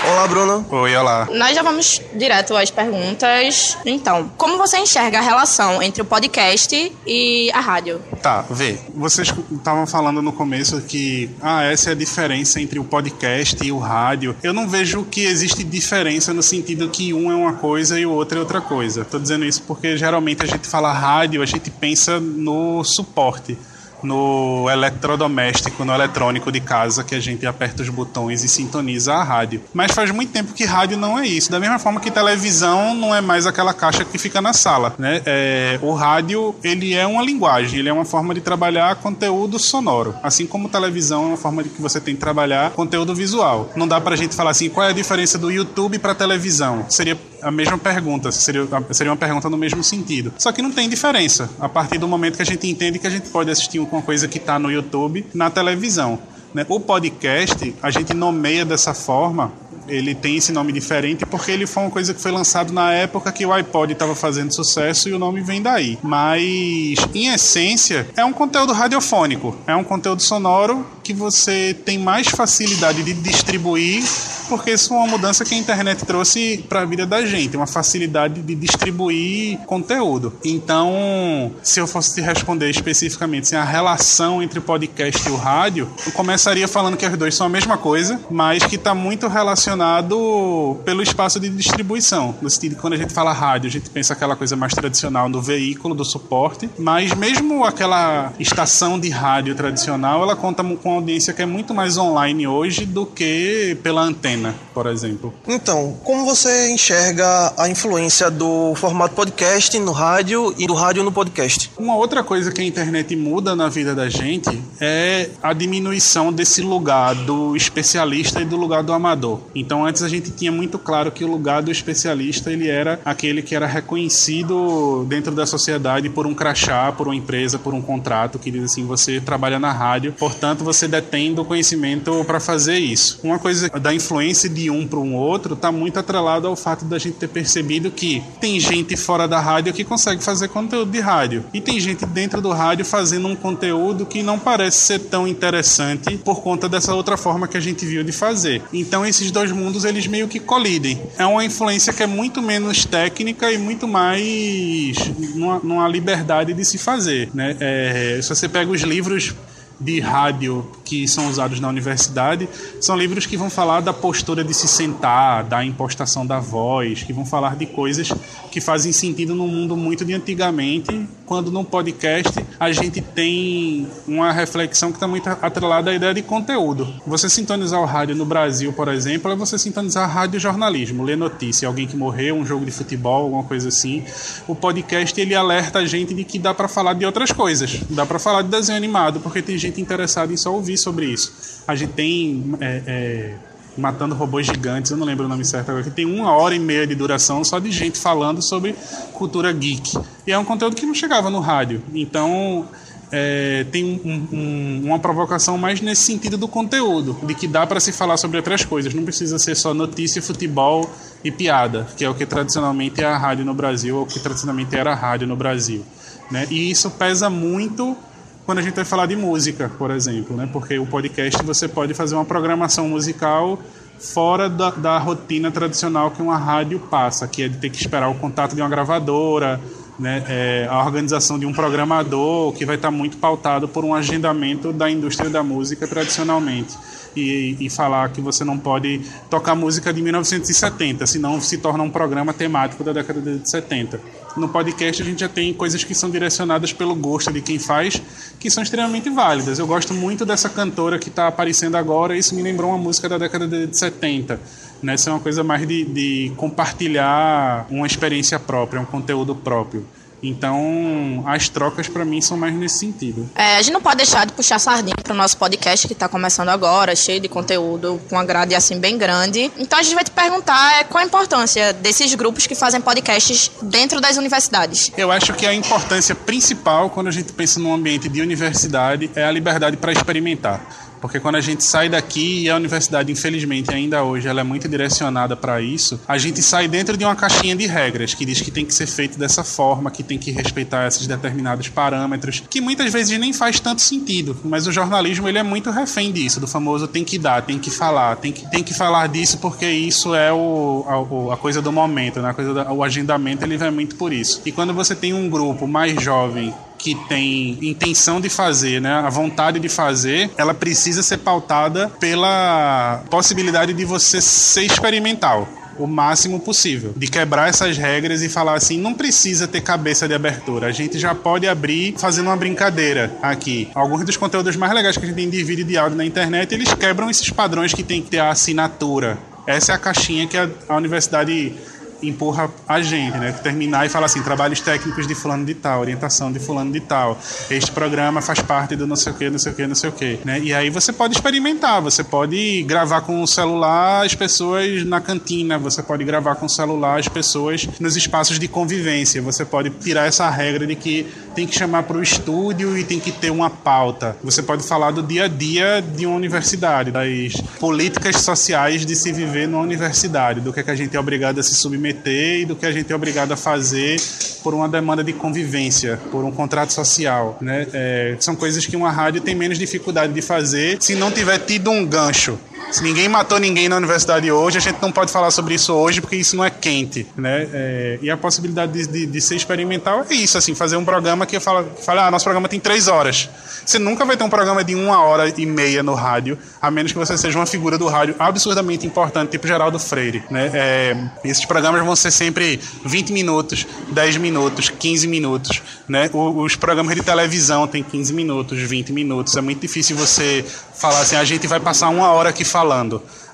Olá, 0.08 0.28
Bruno. 0.28 0.64
Oi, 0.70 0.96
olá. 0.96 1.28
Nós 1.34 1.56
já 1.56 1.64
vamos 1.64 2.00
direto 2.14 2.56
às 2.56 2.70
perguntas. 2.70 3.76
Então, 3.84 4.30
como 4.38 4.56
você 4.56 4.78
enxerga 4.78 5.18
a 5.18 5.22
relação 5.22 5.82
entre 5.82 6.00
o 6.00 6.06
podcast 6.06 6.94
e 7.08 7.52
a 7.52 7.60
rádio? 7.60 8.00
Tá, 8.22 8.46
vê. 8.48 8.78
Vocês 8.94 9.34
estavam 9.52 9.88
falando 9.88 10.22
no 10.22 10.32
começo 10.32 10.80
que 10.82 11.32
ah, 11.42 11.64
essa 11.64 11.90
é 11.90 11.94
a 11.94 11.96
diferença 11.96 12.62
entre 12.62 12.78
o 12.78 12.84
podcast 12.84 13.66
e 13.66 13.72
o 13.72 13.80
rádio. 13.80 14.36
Eu 14.44 14.54
não 14.54 14.70
vejo 14.70 15.04
que 15.06 15.22
existe 15.22 15.64
diferença 15.64 16.34
no 16.36 16.44
sentido 16.44 16.88
que 16.90 17.12
um 17.12 17.32
é 17.32 17.36
uma 17.36 17.54
coisa 17.54 18.00
e 18.00 18.06
o 18.06 18.12
outro 18.12 18.38
é 18.38 18.42
outra 18.42 18.62
coisa. 18.62 19.04
Tô 19.04 19.18
dizendo 19.18 19.44
isso 19.44 19.64
porque 19.64 19.98
geralmente 19.98 20.44
a 20.44 20.46
gente 20.46 20.68
fala 20.68 20.94
rádio, 20.94 21.42
a 21.42 21.48
gente 21.48 21.72
pensa 21.72 22.20
no 22.20 22.84
suporte 22.84 23.58
no 24.04 24.68
eletrodoméstico, 24.70 25.86
no 25.86 25.94
eletrônico 25.94 26.52
de 26.52 26.60
casa, 26.60 27.04
que 27.04 27.16
a 27.16 27.20
gente 27.20 27.46
aperta 27.46 27.82
os 27.82 27.90
botões 27.90 28.44
e 28.44 28.50
sintoniza 28.50 29.14
a 29.14 29.24
rádio. 29.24 29.62
Mas 29.74 29.92
faz 29.92 30.12
muito 30.12 30.32
tempo 30.32 30.54
que 30.54 30.66
rádio 30.66 30.98
não 30.98 31.18
é 31.20 31.28
isso. 31.28 31.52
Da 31.52 31.60
mesma 31.60 31.80
forma 31.80 32.00
que 32.00 32.12
televisão 32.12 32.94
não 32.94 33.14
é 33.14 33.22
mais 33.22 33.46
aquela 33.46 33.74
caixa 33.74 34.04
que 34.04 34.18
fica 34.18 34.42
na 34.42 34.54
sala. 34.54 34.96
Né? 34.98 35.22
É, 35.26 35.80
o 35.82 35.94
rádio 35.94 36.56
ele 36.64 36.94
é 36.94 37.06
uma 37.06 37.24
linguagem, 37.24 37.80
ele 37.80 37.90
é 37.90 37.94
uma 37.94 38.06
forma 38.06 38.34
de 38.34 38.42
trabalhar 38.42 38.96
conteúdo 38.96 39.60
sonoro. 39.60 40.16
Assim 40.24 40.46
como 40.46 40.70
televisão 40.70 41.24
é 41.24 41.28
uma 41.28 41.38
forma 41.38 41.64
de 41.64 41.70
que 41.70 41.82
você 41.82 42.00
tem 42.00 42.16
que 42.16 42.22
trabalhar 42.22 42.72
conteúdo 42.72 43.14
visual. 43.14 43.70
Não 43.76 43.88
dá 43.88 44.00
pra 44.00 44.16
gente 44.16 44.36
falar 44.36 44.52
assim, 44.52 44.70
qual 44.70 44.86
é 44.86 44.90
a 44.90 44.94
diferença 44.94 45.38
do 45.38 45.52
YouTube 45.52 46.00
para 46.00 46.16
televisão? 46.16 46.86
Seria 46.90 47.18
a 47.42 47.52
mesma 47.52 47.78
pergunta, 47.78 48.32
seria, 48.32 48.68
seria 48.92 49.12
uma 49.12 49.18
pergunta 49.18 49.50
no 49.50 49.58
mesmo 49.58 49.84
sentido. 49.84 50.34
Só 50.38 50.52
que 50.52 50.62
não 50.62 50.72
tem 50.72 50.90
diferença. 50.90 51.50
A 51.60 51.70
partir 51.70 52.00
do 52.00 52.08
momento 52.08 52.38
que 52.38 52.42
a 52.42 52.46
gente 52.46 52.68
entende 52.68 52.98
que 52.98 53.06
a 53.06 53.10
gente 53.10 53.30
pode 53.30 53.52
assistir 53.52 53.80
uma 53.96 54.02
coisa 54.02 54.28
que 54.28 54.38
está 54.38 54.60
no 54.60 54.72
YouTube 54.72 55.26
na 55.34 55.50
televisão. 55.50 56.20
Né? 56.54 56.66
O 56.70 56.80
podcast, 56.80 57.76
a 57.82 57.92
gente 57.92 58.14
nomeia 58.14 58.64
dessa 58.64 58.94
forma 58.94 59.52
ele 59.88 60.16
tem 60.16 60.38
esse 60.38 60.52
nome 60.52 60.72
diferente 60.72 61.26
porque 61.26 61.52
ele 61.52 61.68
foi 61.68 61.84
uma 61.84 61.92
coisa 61.92 62.14
que 62.14 62.22
foi 62.22 62.32
lançado 62.32 62.74
na 62.74 62.92
época 62.92 63.32
que 63.32 63.46
o 63.46 63.54
iPod 63.54 63.94
estava 63.94 64.16
fazendo 64.16 64.54
sucesso 64.54 65.10
e 65.10 65.14
o 65.14 65.20
nome 65.20 65.42
vem 65.42 65.62
daí. 65.62 65.98
Mas, 66.02 66.98
em 67.14 67.28
essência, 67.34 68.08
é 68.16 68.26
um 68.26 68.34
conteúdo 68.34 68.74
radiofônico, 68.74 69.56
é 69.68 69.76
um 69.76 69.84
conteúdo 69.84 70.22
sonoro 70.22 70.86
que 71.06 71.14
você 71.14 71.76
tem 71.86 72.00
mais 72.00 72.28
facilidade 72.28 73.04
de 73.04 73.14
distribuir, 73.14 74.04
porque 74.50 74.72
isso 74.72 74.92
é 74.92 74.98
uma 74.98 75.06
mudança 75.06 75.46
que 75.46 75.54
a 75.54 75.58
internet 75.58 76.04
trouxe 76.04 76.66
para 76.68 76.82
a 76.82 76.86
vida 76.86 77.06
da 77.06 77.24
gente, 77.24 77.56
uma 77.56 77.68
facilidade 77.68 78.42
de 78.42 78.56
distribuir 78.56 79.60
conteúdo. 79.68 80.34
Então, 80.44 81.52
se 81.62 81.80
eu 81.80 81.86
fosse 81.86 82.16
te 82.16 82.22
responder 82.22 82.72
especificamente 82.72 83.44
assim, 83.44 83.56
a 83.56 83.64
relação 83.64 84.42
entre 84.42 84.58
o 84.58 84.62
podcast 84.64 85.30
e 85.30 85.32
o 85.32 85.36
rádio, 85.36 85.88
eu 86.08 86.12
começaria 86.14 86.68
falando 86.68 86.98
que 86.98 87.06
os 87.06 87.16
dois 87.16 87.36
são 87.36 87.46
a 87.46 87.50
mesma 87.50 87.78
coisa, 87.78 88.20
mas 88.32 88.64
que 88.64 88.76
está 88.76 88.96
muito 88.96 89.28
relacionado 89.28 90.80
pelo 90.84 91.04
espaço 91.04 91.40
de 91.40 91.50
distribuição. 91.50 92.34
No 92.42 92.50
sentido 92.50 92.78
quando 92.78 92.94
a 92.94 92.98
gente 92.98 93.14
fala 93.14 93.32
rádio, 93.32 93.68
a 93.68 93.72
gente 93.72 93.92
pensa 93.92 94.14
aquela 94.14 94.36
coisa 94.36 94.56
mais 94.56 94.74
tradicional 94.74 95.30
do 95.30 95.40
veículo, 95.40 95.94
do 95.94 96.04
suporte, 96.04 96.68
mas 96.80 97.14
mesmo 97.14 97.64
aquela 97.64 98.34
estação 98.40 99.00
de 99.00 99.10
rádio 99.10 99.54
tradicional, 99.54 100.24
ela 100.24 100.36
conta 100.36 100.64
com 100.64 100.95
audiência 100.96 101.34
que 101.34 101.42
é 101.42 101.46
muito 101.46 101.74
mais 101.74 101.98
online 101.98 102.48
hoje 102.48 102.86
do 102.86 103.06
que 103.06 103.78
pela 103.84 104.02
antena, 104.02 104.56
por 104.74 104.88
exemplo. 104.88 105.34
Então, 105.48 105.98
como 106.04 106.26
você 106.26 106.72
enxerga 106.72 107.54
a 107.58 107.70
influência 107.70 108.30
do 108.30 108.74
formato 108.76 109.16
podcast 109.16 109.78
no 109.80 109.92
rádio 109.92 110.54
e 110.58 110.68
do 110.68 110.74
rádio 110.74 111.04
no 111.04 111.12
podcast? 111.12 111.72
Uma 111.78 111.96
outra 111.96 112.24
coisa 112.24 112.52
que 112.52 112.62
a 112.62 112.64
internet 112.64 113.16
muda 113.16 113.56
na 113.56 113.70
vida 113.70 113.96
da 113.96 114.10
gente 114.10 114.62
é 114.80 115.30
a 115.42 115.54
diminuição 115.54 116.32
desse 116.32 116.62
lugar 116.62 117.16
do 117.16 117.56
especialista 117.56 118.42
e 118.42 118.46
do 118.46 118.56
lugar 118.56 118.84
do 118.84 118.94
amador. 118.94 119.40
Então, 119.54 119.86
antes 119.86 120.02
a 120.02 120.10
gente 120.10 120.32
tinha 120.32 120.52
muito 120.52 120.78
claro 120.78 121.12
que 121.12 121.24
o 121.24 121.28
lugar 121.28 121.62
do 121.62 121.72
especialista 121.72 122.52
ele 122.52 122.70
era 122.70 123.00
aquele 123.06 123.42
que 123.42 123.56
era 123.56 123.66
reconhecido 123.66 125.06
dentro 125.08 125.34
da 125.34 125.46
sociedade 125.46 126.10
por 126.10 126.26
um 126.26 126.34
crachá, 126.34 126.92
por 126.92 127.08
uma 127.08 127.16
empresa, 127.16 127.58
por 127.58 127.74
um 127.74 127.82
contrato 127.82 128.40
que 128.40 128.52
diz 128.52 128.64
assim: 128.64 128.86
você 128.86 129.20
trabalha 129.20 129.60
na 129.60 129.72
rádio, 129.72 130.14
portanto 130.14 130.64
você 130.64 130.85
detém 130.88 131.34
do 131.34 131.46
conhecimento 131.46 132.24
para 132.26 132.40
fazer 132.40 132.78
isso. 132.78 133.20
Uma 133.24 133.40
coisa 133.40 133.70
da 133.70 133.94
influência 133.94 134.50
de 134.50 134.70
um 134.70 134.88
para 134.88 135.00
um 135.00 135.16
outro 135.16 135.54
está 135.54 135.72
muito 135.72 136.00
atrelado 136.00 136.48
ao 136.48 136.56
fato 136.56 136.86
da 136.86 136.98
gente 136.98 137.16
ter 137.16 137.28
percebido 137.28 137.92
que 137.92 138.24
tem 138.40 138.60
gente 138.60 138.96
fora 138.96 139.28
da 139.28 139.40
rádio 139.40 139.74
que 139.74 139.84
consegue 139.84 140.24
fazer 140.24 140.48
conteúdo 140.50 140.92
de 140.92 141.00
rádio 141.00 141.46
e 141.54 141.62
tem 141.62 141.80
gente 141.80 142.06
dentro 142.06 142.42
do 142.42 142.52
rádio 142.52 142.86
fazendo 142.86 143.28
um 143.28 143.36
conteúdo 143.36 144.06
que 144.06 144.24
não 144.24 144.40
parece 144.40 144.80
ser 144.80 145.00
tão 145.00 145.28
interessante 145.28 146.18
por 146.18 146.42
conta 146.42 146.68
dessa 146.68 146.94
outra 146.94 147.18
forma 147.18 147.48
que 147.48 147.58
a 147.58 147.60
gente 147.60 147.86
viu 147.86 148.04
de 148.04 148.12
fazer. 148.12 148.62
Então 148.74 149.06
esses 149.06 149.32
dois 149.32 149.52
mundos 149.52 149.86
eles 149.86 150.08
meio 150.08 150.28
que 150.28 150.40
colidem. 150.40 151.02
É 151.18 151.26
uma 151.26 151.44
influência 151.44 151.94
que 151.94 152.04
é 152.04 152.08
muito 152.08 152.42
menos 152.42 152.86
técnica 152.86 153.52
e 153.52 153.58
muito 153.58 153.88
mais 153.88 154.98
numa, 155.36 155.60
numa 155.60 155.88
liberdade 155.88 156.54
de 156.54 156.66
se 156.66 156.78
fazer, 156.78 157.30
né? 157.34 157.56
É, 157.60 158.20
se 158.22 158.30
você 158.30 158.48
pega 158.48 158.72
os 158.72 158.82
livros 158.82 159.34
de 159.80 160.00
rádio 160.00 160.70
que 160.84 161.08
são 161.08 161.28
usados 161.28 161.60
na 161.60 161.68
universidade 161.68 162.48
são 162.80 162.98
livros 162.98 163.26
que 163.26 163.36
vão 163.36 163.50
falar 163.50 163.82
da 163.82 163.94
postura 163.94 164.44
de 164.44 164.54
se 164.54 164.68
sentar, 164.68 165.44
da 165.44 165.64
impostação 165.66 166.26
da 166.26 166.40
voz, 166.40 167.04
que 167.04 167.12
vão 167.12 167.26
falar 167.26 167.56
de 167.56 167.66
coisas 167.66 168.12
que 168.52 168.62
fazem 168.62 168.94
sentido 168.94 169.36
no 169.36 169.48
mundo 169.48 169.76
muito 169.76 170.06
de 170.06 170.14
antigamente, 170.14 171.08
quando 171.26 171.52
no 171.52 171.64
podcast 171.64 172.34
a 172.60 172.72
gente 172.72 173.02
tem 173.02 173.88
uma 174.08 174.32
reflexão 174.32 174.92
que 174.92 174.98
está 174.98 175.08
muito 175.08 175.28
atrelada 175.28 175.92
à 175.92 175.94
ideia 175.94 176.14
de 176.14 176.22
conteúdo. 176.22 176.88
Você 177.06 177.28
sintonizar 177.28 177.82
o 177.82 177.86
rádio 177.86 178.16
no 178.16 178.26
Brasil, 178.26 178.72
por 178.72 178.88
exemplo, 178.88 179.32
é 179.32 179.36
você 179.36 179.58
sintonizar 179.58 180.10
rádio 180.10 180.40
jornalismo, 180.40 181.04
ler 181.04 181.18
notícia, 181.18 181.68
alguém 181.68 181.88
que 181.88 181.98
morreu, 181.98 182.36
um 182.36 182.46
jogo 182.46 182.64
de 182.64 182.72
futebol, 182.72 183.24
alguma 183.24 183.44
coisa 183.44 183.68
assim. 183.68 184.04
O 184.48 184.56
podcast 184.56 185.20
ele 185.20 185.36
alerta 185.36 185.80
a 185.80 185.86
gente 185.86 186.14
de 186.14 186.24
que 186.24 186.40
dá 186.40 186.54
para 186.54 186.68
falar 186.68 186.94
de 186.94 187.06
outras 187.06 187.32
coisas, 187.32 187.82
dá 187.90 188.06
para 188.06 188.20
falar 188.20 188.42
de 188.42 188.50
desenho 188.50 188.78
animado, 188.78 189.20
porque 189.20 189.42
tem 189.42 189.58
gente 189.66 189.82
interessada 189.82 190.32
em 190.32 190.38
só 190.38 190.54
ouvir 190.54 190.78
sobre 190.78 191.06
isso. 191.06 191.62
A 191.68 191.76
gente 191.76 191.94
tem 191.94 192.56
é, 192.60 192.82
é, 192.86 193.36
Matando 193.78 194.16
Robôs 194.16 194.46
Gigantes, 194.46 194.92
eu 194.92 194.98
não 194.98 195.06
lembro 195.06 195.26
o 195.26 195.30
nome 195.30 195.44
certo 195.44 195.70
agora, 195.70 195.84
que 195.84 195.92
tem 195.92 196.06
uma 196.06 196.32
hora 196.32 196.56
e 196.56 196.60
meia 196.60 196.88
de 196.88 196.96
duração 196.96 197.44
só 197.44 197.60
de 197.60 197.72
gente 197.72 197.98
falando 197.98 198.42
sobre 198.42 198.76
cultura 199.14 199.52
geek. 199.52 199.98
E 200.26 200.32
é 200.32 200.38
um 200.38 200.46
conteúdo 200.46 200.76
que 200.76 200.86
não 200.86 200.94
chegava 200.94 201.30
no 201.30 201.40
rádio. 201.40 201.82
Então, 201.94 202.68
é, 203.12 203.66
tem 203.72 204.02
um, 204.04 204.28
um, 204.32 204.82
uma 204.86 205.00
provocação 205.00 205.58
mais 205.58 205.82
nesse 205.82 206.04
sentido 206.04 206.38
do 206.38 206.48
conteúdo, 206.48 207.18
de 207.24 207.36
que 207.36 207.48
dá 207.48 207.68
para 207.68 207.80
se 207.80 207.92
falar 207.92 208.18
sobre 208.18 208.38
outras 208.38 208.64
coisas, 208.64 208.94
não 208.94 209.04
precisa 209.04 209.38
ser 209.38 209.56
só 209.56 209.74
notícia, 209.74 210.22
futebol 210.22 210.90
e 211.24 211.32
piada, 211.32 211.88
que 211.98 212.06
é 212.06 212.10
o 212.10 212.16
que 212.16 212.26
tradicionalmente 212.26 213.02
é 213.02 213.06
a 213.06 213.18
rádio 213.18 213.46
no 213.46 213.54
Brasil, 213.54 213.98
ou 213.98 214.04
o 214.04 214.06
que 214.06 214.20
tradicionalmente 214.20 214.76
era 214.76 214.92
a 214.92 214.96
rádio 214.96 215.28
no 215.28 215.36
Brasil. 215.36 215.84
Né? 216.32 216.48
E 216.50 216.72
isso 216.72 216.90
pesa 216.92 217.30
muito 217.30 217.96
quando 218.46 218.60
a 218.60 218.62
gente 218.62 218.76
vai 218.76 218.86
falar 218.86 219.08
de 219.08 219.16
música, 219.16 219.72
por 219.78 219.92
exemplo, 219.92 220.36
né? 220.38 220.48
Porque 220.52 220.78
o 220.78 220.86
podcast 220.86 221.44
você 221.44 221.68
pode 221.68 221.94
fazer 221.94 222.16
uma 222.16 222.26
programação 222.26 222.88
musical 222.88 223.60
fora 224.00 224.50
da, 224.50 224.70
da 224.70 224.98
rotina 225.00 225.50
tradicional 225.50 226.12
que 226.12 226.22
uma 226.22 226.38
rádio 226.38 226.80
passa, 226.80 227.28
que 227.28 227.44
é 227.44 227.48
de 227.48 227.58
ter 227.58 227.70
que 227.70 227.78
esperar 227.78 228.10
o 228.10 228.16
contato 228.16 228.56
de 228.56 228.62
uma 228.62 228.70
gravadora, 228.70 229.60
né? 229.98 230.24
É, 230.28 230.68
a 230.70 230.84
organização 230.84 231.40
de 231.40 231.46
um 231.46 231.54
programador, 231.54 232.52
que 232.54 232.66
vai 232.66 232.76
estar 232.76 232.92
muito 232.92 233.18
pautado 233.18 233.68
por 233.68 233.86
um 233.86 233.94
agendamento 233.94 234.74
da 234.74 234.90
indústria 234.90 235.30
da 235.30 235.44
música 235.44 235.88
tradicionalmente. 235.88 236.76
E, 237.16 237.56
e, 237.62 237.70
falar 237.70 238.10
que 238.10 238.20
você 238.20 238.44
não 238.44 238.58
pode 238.58 239.00
tocar 239.30 239.56
música 239.56 239.94
de 239.94 240.02
1970, 240.02 241.08
senão 241.08 241.40
se 241.40 241.58
torna 241.58 241.82
um 241.82 241.90
programa 241.90 242.34
temático 242.34 242.84
da 242.84 242.92
década 242.92 243.22
de 243.22 243.50
70 243.50 244.02
no 244.38 244.50
podcast 244.50 245.02
a 245.02 245.06
gente 245.06 245.20
já 245.20 245.30
tem 245.30 245.54
coisas 245.54 245.84
que 245.84 245.96
são 245.96 246.10
direcionadas 246.10 246.74
pelo 246.74 246.94
gosto 246.94 247.32
de 247.32 247.42
quem 247.42 247.58
faz, 247.58 248.02
que 248.40 248.50
são 248.52 248.62
extremamente 248.62 249.10
válidas. 249.10 249.60
Eu 249.60 249.68
gosto 249.68 249.94
muito 249.94 250.26
dessa 250.26 250.50
cantora 250.50 251.00
que 251.00 251.10
está 251.10 251.28
aparecendo 251.28 251.76
agora, 251.76 252.18
isso 252.18 252.36
me 252.36 252.42
lembrou 252.42 252.70
uma 252.70 252.78
música 252.78 253.08
da 253.08 253.18
década 253.18 253.48
de 253.48 253.78
70. 253.78 254.40
Né? 254.82 254.96
Isso 254.96 255.10
é 255.10 255.14
uma 255.14 255.20
coisa 255.20 255.44
mais 255.44 255.68
de, 255.68 255.84
de 255.86 256.32
compartilhar 256.38 257.66
uma 257.70 257.88
experiência 257.88 258.40
própria, 258.40 258.82
um 258.82 258.86
conteúdo 258.86 259.36
próprio. 259.36 259.86
Então, 260.28 261.24
as 261.28 261.50
trocas 261.50 261.88
para 261.88 262.04
mim 262.04 262.20
são 262.22 262.38
mais 262.38 262.54
nesse 262.54 262.80
sentido. 262.80 263.30
É, 263.36 263.58
a 263.58 263.62
gente 263.62 263.74
não 263.74 263.82
pode 263.82 263.98
deixar 263.98 264.26
de 264.26 264.34
puxar 264.34 264.60
sardinha 264.60 264.96
para 265.02 265.14
o 265.14 265.16
nosso 265.16 265.38
podcast 265.38 265.88
que 265.88 265.94
está 265.94 266.08
começando 266.08 266.50
agora, 266.50 266.96
cheio 266.96 267.20
de 267.20 267.28
conteúdo, 267.28 268.02
com 268.10 268.16
uma 268.16 268.26
grade 268.26 268.56
assim 268.56 268.80
bem 268.80 268.98
grande. 268.98 269.52
Então, 269.58 269.78
a 269.78 269.84
gente 269.84 269.96
vai 269.96 270.04
te 270.04 270.12
perguntar 270.12 270.80
é, 270.80 270.84
qual 270.84 271.04
a 271.04 271.06
importância 271.06 271.74
desses 271.74 272.14
grupos 272.16 272.48
que 272.48 272.56
fazem 272.56 272.82
podcasts 272.82 273.52
dentro 273.62 274.02
das 274.02 274.18
universidades. 274.18 274.92
Eu 274.98 275.12
acho 275.12 275.34
que 275.34 275.46
a 275.46 275.54
importância 275.54 276.16
principal 276.16 276.90
quando 276.90 277.08
a 277.08 277.12
gente 277.12 277.32
pensa 277.34 277.60
num 277.60 277.74
ambiente 277.74 278.10
de 278.10 278.22
universidade 278.22 279.12
é 279.16 279.24
a 279.24 279.32
liberdade 279.32 279.78
para 279.78 279.92
experimentar. 279.92 280.85
Porque 281.02 281.20
quando 281.20 281.36
a 281.36 281.42
gente 281.42 281.64
sai 281.64 281.90
daqui, 281.90 282.44
e 282.44 282.50
a 282.50 282.56
universidade, 282.56 283.12
infelizmente, 283.12 283.74
ainda 283.74 284.04
hoje, 284.04 284.28
ela 284.28 284.42
é 284.42 284.44
muito 284.44 284.68
direcionada 284.68 285.36
para 285.36 285.62
isso, 285.62 286.00
a 286.08 286.18
gente 286.18 286.42
sai 286.42 286.68
dentro 286.68 286.98
de 286.98 287.06
uma 287.06 287.16
caixinha 287.16 287.56
de 287.56 287.66
regras 287.66 288.14
que 288.14 288.26
diz 288.26 288.42
que 288.42 288.52
tem 288.52 288.66
que 288.66 288.74
ser 288.74 288.88
feito 288.88 289.18
dessa 289.18 289.44
forma, 289.44 289.92
que 289.92 290.04
tem 290.04 290.18
que 290.18 290.32
respeitar 290.32 290.88
esses 290.88 291.08
determinados 291.08 291.70
parâmetros, 291.70 292.44
que 292.50 292.62
muitas 292.62 292.92
vezes 292.92 293.18
nem 293.20 293.34
faz 293.34 293.60
tanto 293.60 293.82
sentido. 293.82 294.38
Mas 294.44 294.68
o 294.68 294.72
jornalismo, 294.72 295.28
ele 295.28 295.38
é 295.38 295.44
muito 295.44 295.70
refém 295.70 296.12
disso, 296.12 296.40
do 296.40 296.48
famoso 296.48 296.88
tem 296.88 297.04
que 297.04 297.18
dar, 297.18 297.42
tem 297.42 297.60
que 297.60 297.70
falar, 297.70 298.16
tem 298.18 298.32
que, 298.32 298.50
tem 298.50 298.64
que 298.64 298.74
falar 298.74 299.08
disso 299.08 299.38
porque 299.38 299.70
isso 299.70 300.14
é 300.16 300.32
o, 300.32 300.86
a, 301.30 301.34
a 301.34 301.38
coisa 301.38 301.62
do 301.62 301.72
momento, 301.72 302.22
né? 302.22 302.30
a 302.30 302.34
coisa 302.34 302.54
do, 302.54 302.74
o 302.74 302.84
agendamento, 302.84 303.44
ele 303.44 303.58
vem 303.58 303.72
muito 303.72 303.96
por 303.96 304.12
isso. 304.12 304.42
E 304.46 304.52
quando 304.52 304.74
você 304.74 304.96
tem 304.96 305.14
um 305.14 305.30
grupo 305.30 305.68
mais 305.68 306.02
jovem 306.02 306.54
que 306.78 306.96
tem 307.08 307.58
intenção 307.62 308.22
de 308.22 308.30
fazer, 308.30 308.82
né, 308.82 308.94
a 308.94 309.10
vontade 309.10 309.60
de 309.60 309.70
fazer, 309.70 310.30
ela 310.38 310.54
precisa 310.54 311.02
ser 311.02 311.18
pautada 311.18 311.90
pela 312.00 313.04
possibilidade 313.10 313.74
de 313.74 313.86
você 313.86 314.22
ser 314.22 314.64
experimental 314.64 315.48
o 315.78 315.88
máximo 315.88 316.40
possível, 316.40 316.94
de 316.96 317.08
quebrar 317.08 317.50
essas 317.50 317.78
regras 317.78 318.22
e 318.22 318.30
falar 318.30 318.56
assim, 318.56 318.80
não 318.80 318.94
precisa 318.94 319.48
ter 319.48 319.62
cabeça 319.62 320.08
de 320.08 320.14
abertura, 320.14 320.68
a 320.68 320.72
gente 320.72 320.98
já 320.98 321.14
pode 321.14 321.48
abrir 321.48 321.96
fazendo 321.98 322.28
uma 322.28 322.38
brincadeira 322.38 323.16
aqui. 323.22 323.70
Alguns 323.76 324.06
dos 324.06 324.18
conteúdos 324.18 324.56
mais 324.56 324.74
legais 324.74 324.98
que 324.98 325.04
a 325.04 325.08
gente 325.08 325.16
tem 325.16 325.30
de 325.30 325.44
vídeo 325.44 325.64
e 325.64 325.66
de 325.66 325.78
áudio 325.78 325.98
na 325.98 326.06
internet, 326.06 326.54
eles 326.54 326.74
quebram 326.74 327.10
esses 327.10 327.30
padrões 327.30 327.74
que 327.74 327.84
tem 327.84 328.02
que 328.02 328.10
ter 328.10 328.20
a 328.20 328.30
assinatura. 328.30 329.18
Essa 329.46 329.74
é 329.74 329.76
a 329.76 329.78
caixinha 329.78 330.28
que 330.28 330.38
a, 330.38 330.50
a 330.70 330.76
universidade 330.76 331.54
empurra 332.02 332.50
a 332.68 332.82
gente, 332.82 333.18
né? 333.18 333.32
Terminar 333.32 333.86
e 333.86 333.90
falar 333.90 334.06
assim, 334.06 334.22
trabalhos 334.22 334.62
técnicos 334.62 335.08
de 335.08 335.16
fulano 335.16 335.46
de 335.46 335.54
tal, 335.54 335.82
orientação 335.82 336.32
de 336.32 336.40
fulano 336.40 336.72
de 336.72 336.80
tal. 336.80 337.18
Este 337.50 337.72
programa 337.72 338.22
faz 338.22 338.40
parte 338.40 338.76
do 338.76 338.86
não 338.86 338.96
sei 338.96 339.12
o 339.12 339.16
que, 339.16 339.30
não 339.30 339.40
sei 339.40 339.52
o 339.52 339.56
que, 339.56 339.68
não 339.68 339.76
sei 339.76 339.90
o 339.90 339.94
que, 339.94 340.20
né? 340.24 340.40
E 340.40 340.54
aí 340.54 340.70
você 340.70 340.94
pode 340.94 341.16
experimentar, 341.16 341.82
você 341.82 342.04
pode 342.04 342.64
gravar 342.64 343.02
com 343.02 343.22
o 343.22 343.28
celular 343.28 344.06
as 344.06 344.16
pessoas 344.16 344.86
na 344.86 345.02
cantina, 345.02 345.58
você 345.58 345.82
pode 345.82 346.04
gravar 346.04 346.36
com 346.36 346.46
o 346.46 346.50
celular 346.50 347.00
as 347.00 347.08
pessoas 347.08 347.68
nos 347.80 347.96
espaços 347.96 348.38
de 348.38 348.48
convivência, 348.48 349.22
você 349.22 349.46
pode 349.46 349.70
tirar 349.70 350.08
essa 350.08 350.30
regra 350.30 350.68
de 350.68 350.76
que 350.76 351.08
tem 351.36 351.48
que 351.48 351.58
chamar 351.58 351.84
para 351.84 351.98
o 351.98 352.04
estúdio 352.04 352.78
e 352.78 352.84
tem 352.84 353.00
que 353.00 353.12
ter 353.12 353.32
uma 353.32 353.50
pauta. 353.50 354.16
Você 354.24 354.42
pode 354.42 354.64
falar 354.64 354.92
do 354.92 355.02
dia 355.02 355.26
a 355.26 355.28
dia 355.28 355.82
de 355.82 356.06
uma 356.06 356.16
universidade, 356.16 356.92
das 356.92 357.34
políticas 357.60 358.22
sociais 358.22 358.86
de 358.86 358.96
se 358.96 359.12
viver 359.12 359.48
numa 359.48 359.64
universidade, 359.64 360.40
do 360.42 360.54
que, 360.54 360.60
é 360.60 360.64
que 360.64 360.72
a 360.72 360.76
gente 360.76 360.96
é 360.96 361.00
obrigado 361.00 361.40
a 361.40 361.44
se 361.44 361.56
submeter 361.56 361.95
e 362.42 362.46
do 362.46 362.56
que 362.56 362.66
a 362.66 362.72
gente 362.72 362.92
é 362.92 362.96
obrigado 362.96 363.32
a 363.32 363.38
fazer 363.38 364.00
por 364.44 364.54
uma 364.54 364.70
demanda 364.70 365.04
de 365.04 365.12
convivência, 365.14 366.00
por 366.12 366.24
um 366.24 366.32
contrato 366.32 366.72
social. 366.72 367.38
Né? 367.42 367.68
É, 367.74 368.16
são 368.20 368.36
coisas 368.36 368.66
que 368.66 368.76
uma 368.76 368.92
rádio 368.92 369.22
tem 369.22 369.34
menos 369.34 369.58
dificuldade 369.58 370.14
de 370.14 370.22
fazer 370.22 370.78
se 370.80 370.96
não 370.96 371.12
tiver 371.12 371.40
tido 371.40 371.72
um 371.72 371.86
gancho 371.86 372.40
se 372.76 372.84
ninguém 372.84 373.08
matou 373.08 373.40
ninguém 373.40 373.70
na 373.70 373.78
universidade 373.78 374.30
hoje, 374.30 374.58
a 374.58 374.60
gente 374.60 374.82
não 374.82 374.92
pode 374.92 375.10
falar 375.10 375.32
sobre 375.32 375.54
isso 375.54 375.74
hoje 375.74 376.02
porque 376.02 376.18
isso 376.18 376.36
não 376.36 376.44
é 376.44 376.50
quente, 376.50 377.08
né? 377.16 377.48
É, 377.54 378.00
e 378.02 378.10
a 378.10 378.18
possibilidade 378.18 378.74
de, 378.74 378.86
de, 378.86 379.06
de, 379.06 379.22
ser 379.22 379.36
experimental 379.38 380.06
é 380.10 380.14
isso, 380.14 380.38
assim, 380.38 380.54
fazer 380.54 380.76
um 380.76 380.84
programa 380.84 381.26
que 381.26 381.40
fala, 381.40 381.64
fala, 381.86 382.06
ah, 382.06 382.12
nosso 382.12 382.26
programa 382.26 382.50
tem 382.50 382.60
três 382.60 382.90
horas. 382.90 383.30
Você 383.66 383.80
nunca 383.80 384.04
vai 384.04 384.18
ter 384.18 384.26
um 384.26 384.30
programa 384.30 384.62
de 384.62 384.76
uma 384.76 385.02
hora 385.02 385.34
e 385.38 385.46
meia 385.46 385.82
no 385.82 385.94
rádio, 385.94 386.38
a 386.62 386.70
menos 386.70 386.92
que 386.92 386.98
você 386.98 387.18
seja 387.18 387.40
uma 387.40 387.46
figura 387.46 387.78
do 387.78 387.88
rádio 387.88 388.14
absurdamente 388.20 388.86
importante, 388.86 389.30
tipo 389.30 389.48
Geraldo 389.48 389.80
Freire, 389.80 390.26
né? 390.30 390.52
É, 390.54 390.98
esses 391.24 391.46
programas 391.46 391.82
vão 391.82 391.96
ser 391.96 392.12
sempre 392.12 392.60
20 392.84 393.14
minutos, 393.14 393.66
10 393.94 394.18
minutos, 394.18 394.70
15 394.70 395.08
minutos, 395.08 395.62
né? 395.88 396.10
Os 396.14 396.58
programas 396.58 396.94
de 396.94 397.04
televisão 397.04 397.68
têm 397.68 397.82
15 397.82 398.12
minutos, 398.12 398.60
20 398.60 398.92
minutos. 398.92 399.38
É 399.38 399.42
muito 399.42 399.62
difícil 399.62 399.96
você 399.96 400.44
falar 400.76 401.00
assim, 401.00 401.16
a 401.16 401.24
gente 401.24 401.48
vai 401.48 401.60
passar 401.62 401.88
uma 401.88 402.12
hora 402.12 402.30
aqui 402.30 402.44
falando. 402.44 402.65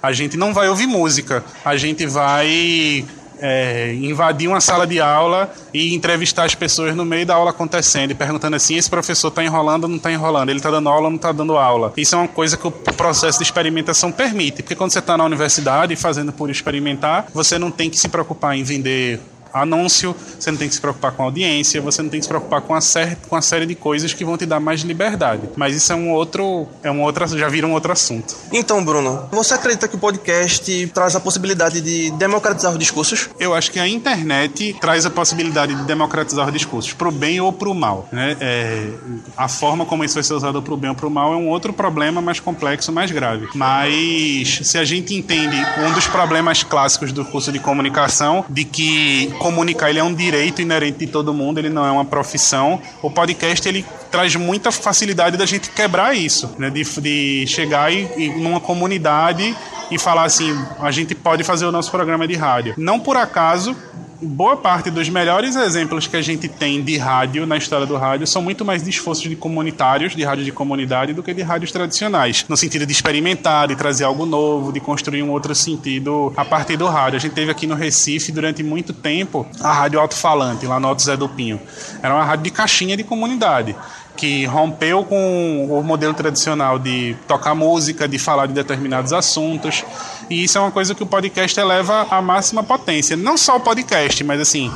A 0.01 0.11
gente 0.11 0.37
não 0.37 0.53
vai 0.53 0.67
ouvir 0.69 0.87
música, 0.87 1.43
a 1.63 1.77
gente 1.77 2.05
vai 2.05 3.05
é, 3.41 3.93
invadir 3.95 4.47
uma 4.47 4.61
sala 4.61 4.85
de 4.85 5.01
aula 5.01 5.51
e 5.73 5.95
entrevistar 5.95 6.45
as 6.45 6.53
pessoas 6.53 6.95
no 6.95 7.03
meio 7.03 7.25
da 7.25 7.33
aula 7.33 7.49
acontecendo 7.49 8.11
e 8.11 8.13
perguntando 8.13 8.55
assim: 8.55 8.75
esse 8.75 8.89
professor 8.89 9.29
está 9.29 9.43
enrolando 9.43 9.85
ou 9.85 9.89
não 9.89 9.97
está 9.97 10.11
enrolando? 10.11 10.49
Ele 10.49 10.59
está 10.59 10.69
dando 10.69 10.87
aula 10.87 11.05
ou 11.05 11.09
não 11.09 11.17
está 11.17 11.31
dando 11.31 11.57
aula? 11.57 11.91
Isso 11.97 12.15
é 12.15 12.19
uma 12.19 12.27
coisa 12.27 12.55
que 12.55 12.67
o 12.67 12.71
processo 12.71 13.39
de 13.39 13.43
experimentação 13.43 14.11
permite, 14.11 14.61
porque 14.61 14.75
quando 14.75 14.91
você 14.91 14.99
está 14.99 15.17
na 15.17 15.25
universidade 15.25 15.95
fazendo 15.95 16.31
por 16.31 16.49
experimentar, 16.49 17.27
você 17.33 17.57
não 17.57 17.71
tem 17.71 17.89
que 17.89 17.97
se 17.97 18.07
preocupar 18.07 18.55
em 18.55 18.63
vender 18.63 19.19
anúncio, 19.53 20.15
você 20.39 20.51
não 20.51 20.57
tem 20.57 20.67
que 20.67 20.75
se 20.75 20.81
preocupar 20.81 21.11
com 21.11 21.23
audiência, 21.23 21.81
você 21.81 22.01
não 22.01 22.09
tem 22.09 22.19
que 22.19 22.25
se 22.25 22.29
preocupar 22.29 22.61
com 22.61 22.73
a, 22.73 22.81
série, 22.81 23.15
com 23.27 23.35
a 23.35 23.41
série 23.41 23.65
de 23.65 23.75
coisas 23.75 24.13
que 24.13 24.25
vão 24.25 24.37
te 24.37 24.45
dar 24.45 24.59
mais 24.59 24.81
liberdade. 24.81 25.49
Mas 25.55 25.75
isso 25.75 25.91
é 25.91 25.95
um 25.95 26.11
outro, 26.11 26.67
é 26.83 26.91
um 26.91 27.01
outro, 27.01 27.27
já 27.37 27.49
vira 27.49 27.67
um 27.67 27.73
outro 27.73 27.91
assunto. 27.91 28.35
Então, 28.51 28.83
Bruno, 28.83 29.27
você 29.31 29.53
acredita 29.53 29.87
que 29.87 29.95
o 29.95 29.99
podcast 29.99 30.87
traz 30.93 31.15
a 31.15 31.19
possibilidade 31.19 31.81
de 31.81 32.11
democratizar 32.11 32.71
os 32.71 32.79
discursos? 32.79 33.29
Eu 33.39 33.53
acho 33.53 33.71
que 33.71 33.79
a 33.79 33.87
internet 33.87 34.75
traz 34.79 35.05
a 35.05 35.09
possibilidade 35.09 35.75
de 35.75 35.83
democratizar 35.83 36.47
os 36.47 36.53
discursos, 36.53 36.93
pro 36.93 37.11
bem 37.11 37.39
ou 37.39 37.51
pro 37.53 37.73
mal. 37.73 38.07
Né? 38.11 38.37
É, 38.39 38.89
a 39.37 39.47
forma 39.47 39.85
como 39.85 40.03
isso 40.03 40.15
vai 40.15 40.23
ser 40.23 40.33
usado 40.33 40.61
pro 40.61 40.77
bem 40.77 40.89
ou 40.89 40.95
pro 40.95 41.09
mal 41.09 41.33
é 41.33 41.35
um 41.35 41.47
outro 41.47 41.73
problema 41.73 42.21
mais 42.21 42.39
complexo, 42.39 42.91
mais 42.91 43.11
grave. 43.11 43.47
Mas 43.53 44.61
se 44.63 44.77
a 44.77 44.83
gente 44.83 45.13
entende 45.13 45.57
um 45.79 45.93
dos 45.93 46.07
problemas 46.07 46.63
clássicos 46.63 47.11
do 47.11 47.25
curso 47.25 47.51
de 47.51 47.59
comunicação, 47.59 48.45
de 48.49 48.63
que 48.65 49.33
comunicar 49.41 49.89
ele 49.89 49.97
é 49.97 50.03
um 50.03 50.13
direito 50.13 50.61
inerente 50.61 50.99
de 50.99 51.07
todo 51.07 51.33
mundo, 51.33 51.57
ele 51.57 51.69
não 51.69 51.83
é 51.83 51.91
uma 51.91 52.05
profissão. 52.05 52.79
O 53.01 53.09
podcast 53.09 53.67
ele 53.67 53.83
traz 54.11 54.35
muita 54.35 54.71
facilidade 54.71 55.35
da 55.35 55.47
gente 55.47 55.71
quebrar 55.71 56.15
isso, 56.15 56.53
né? 56.59 56.69
de, 56.69 56.83
de 56.83 57.47
chegar 57.47 57.91
e, 57.91 58.07
e 58.17 58.29
numa 58.39 58.59
comunidade 58.59 59.55
e 59.89 59.97
falar 59.97 60.23
assim, 60.23 60.55
a 60.79 60.91
gente 60.91 61.15
pode 61.15 61.43
fazer 61.43 61.65
o 61.65 61.71
nosso 61.71 61.89
programa 61.89 62.27
de 62.27 62.35
rádio. 62.35 62.75
Não 62.77 62.99
por 62.99 63.17
acaso 63.17 63.75
boa 64.21 64.55
parte 64.55 64.91
dos 64.91 65.09
melhores 65.09 65.55
exemplos 65.55 66.05
que 66.05 66.15
a 66.15 66.21
gente 66.21 66.47
tem 66.47 66.83
de 66.83 66.97
rádio 66.97 67.47
na 67.47 67.57
história 67.57 67.87
do 67.87 67.97
rádio 67.97 68.27
são 68.27 68.41
muito 68.41 68.63
mais 68.63 68.83
de 68.83 68.89
esforços 68.89 69.27
de 69.27 69.35
comunitários, 69.35 70.15
de 70.15 70.23
rádio 70.23 70.45
de 70.45 70.51
comunidade, 70.51 71.11
do 71.13 71.23
que 71.23 71.33
de 71.33 71.41
rádios 71.41 71.71
tradicionais. 71.71 72.45
No 72.47 72.55
sentido 72.55 72.85
de 72.85 72.91
experimentar, 72.91 73.67
de 73.67 73.75
trazer 73.75 74.03
algo 74.03 74.25
novo, 74.25 74.71
de 74.71 74.79
construir 74.79 75.23
um 75.23 75.31
outro 75.31 75.55
sentido 75.55 76.31
a 76.37 76.45
partir 76.45 76.77
do 76.77 76.87
rádio. 76.87 77.17
A 77.17 77.19
gente 77.19 77.33
teve 77.33 77.49
aqui 77.49 77.65
no 77.65 77.73
Recife, 77.73 78.31
durante 78.31 78.61
muito 78.61 78.93
tempo, 78.93 79.47
a 79.59 79.73
Rádio 79.73 79.99
Alto-Falante, 79.99 80.67
lá 80.67 80.79
no 80.79 80.87
Alto 80.87 81.01
Zé 81.01 81.17
do 81.17 81.27
Pinho. 81.27 81.59
Era 82.01 82.13
uma 82.13 82.23
rádio 82.23 82.43
de 82.43 82.51
caixinha 82.51 82.95
de 82.95 83.03
comunidade 83.03 83.75
que 84.15 84.45
rompeu 84.45 85.03
com 85.03 85.67
o 85.69 85.83
modelo 85.83 86.13
tradicional 86.13 86.77
de 86.77 87.15
tocar 87.27 87.55
música, 87.55 88.07
de 88.07 88.19
falar 88.19 88.45
de 88.45 88.53
determinados 88.53 89.13
assuntos. 89.13 89.83
E 90.29 90.43
isso 90.43 90.57
é 90.57 90.61
uma 90.61 90.71
coisa 90.71 90.93
que 90.93 91.03
o 91.03 91.05
podcast 91.05 91.59
eleva 91.59 92.07
à 92.09 92.21
máxima 92.21 92.63
potência. 92.63 93.15
Não 93.17 93.37
só 93.37 93.57
o 93.57 93.59
podcast, 93.59 94.23
mas 94.23 94.39
assim, 94.39 94.71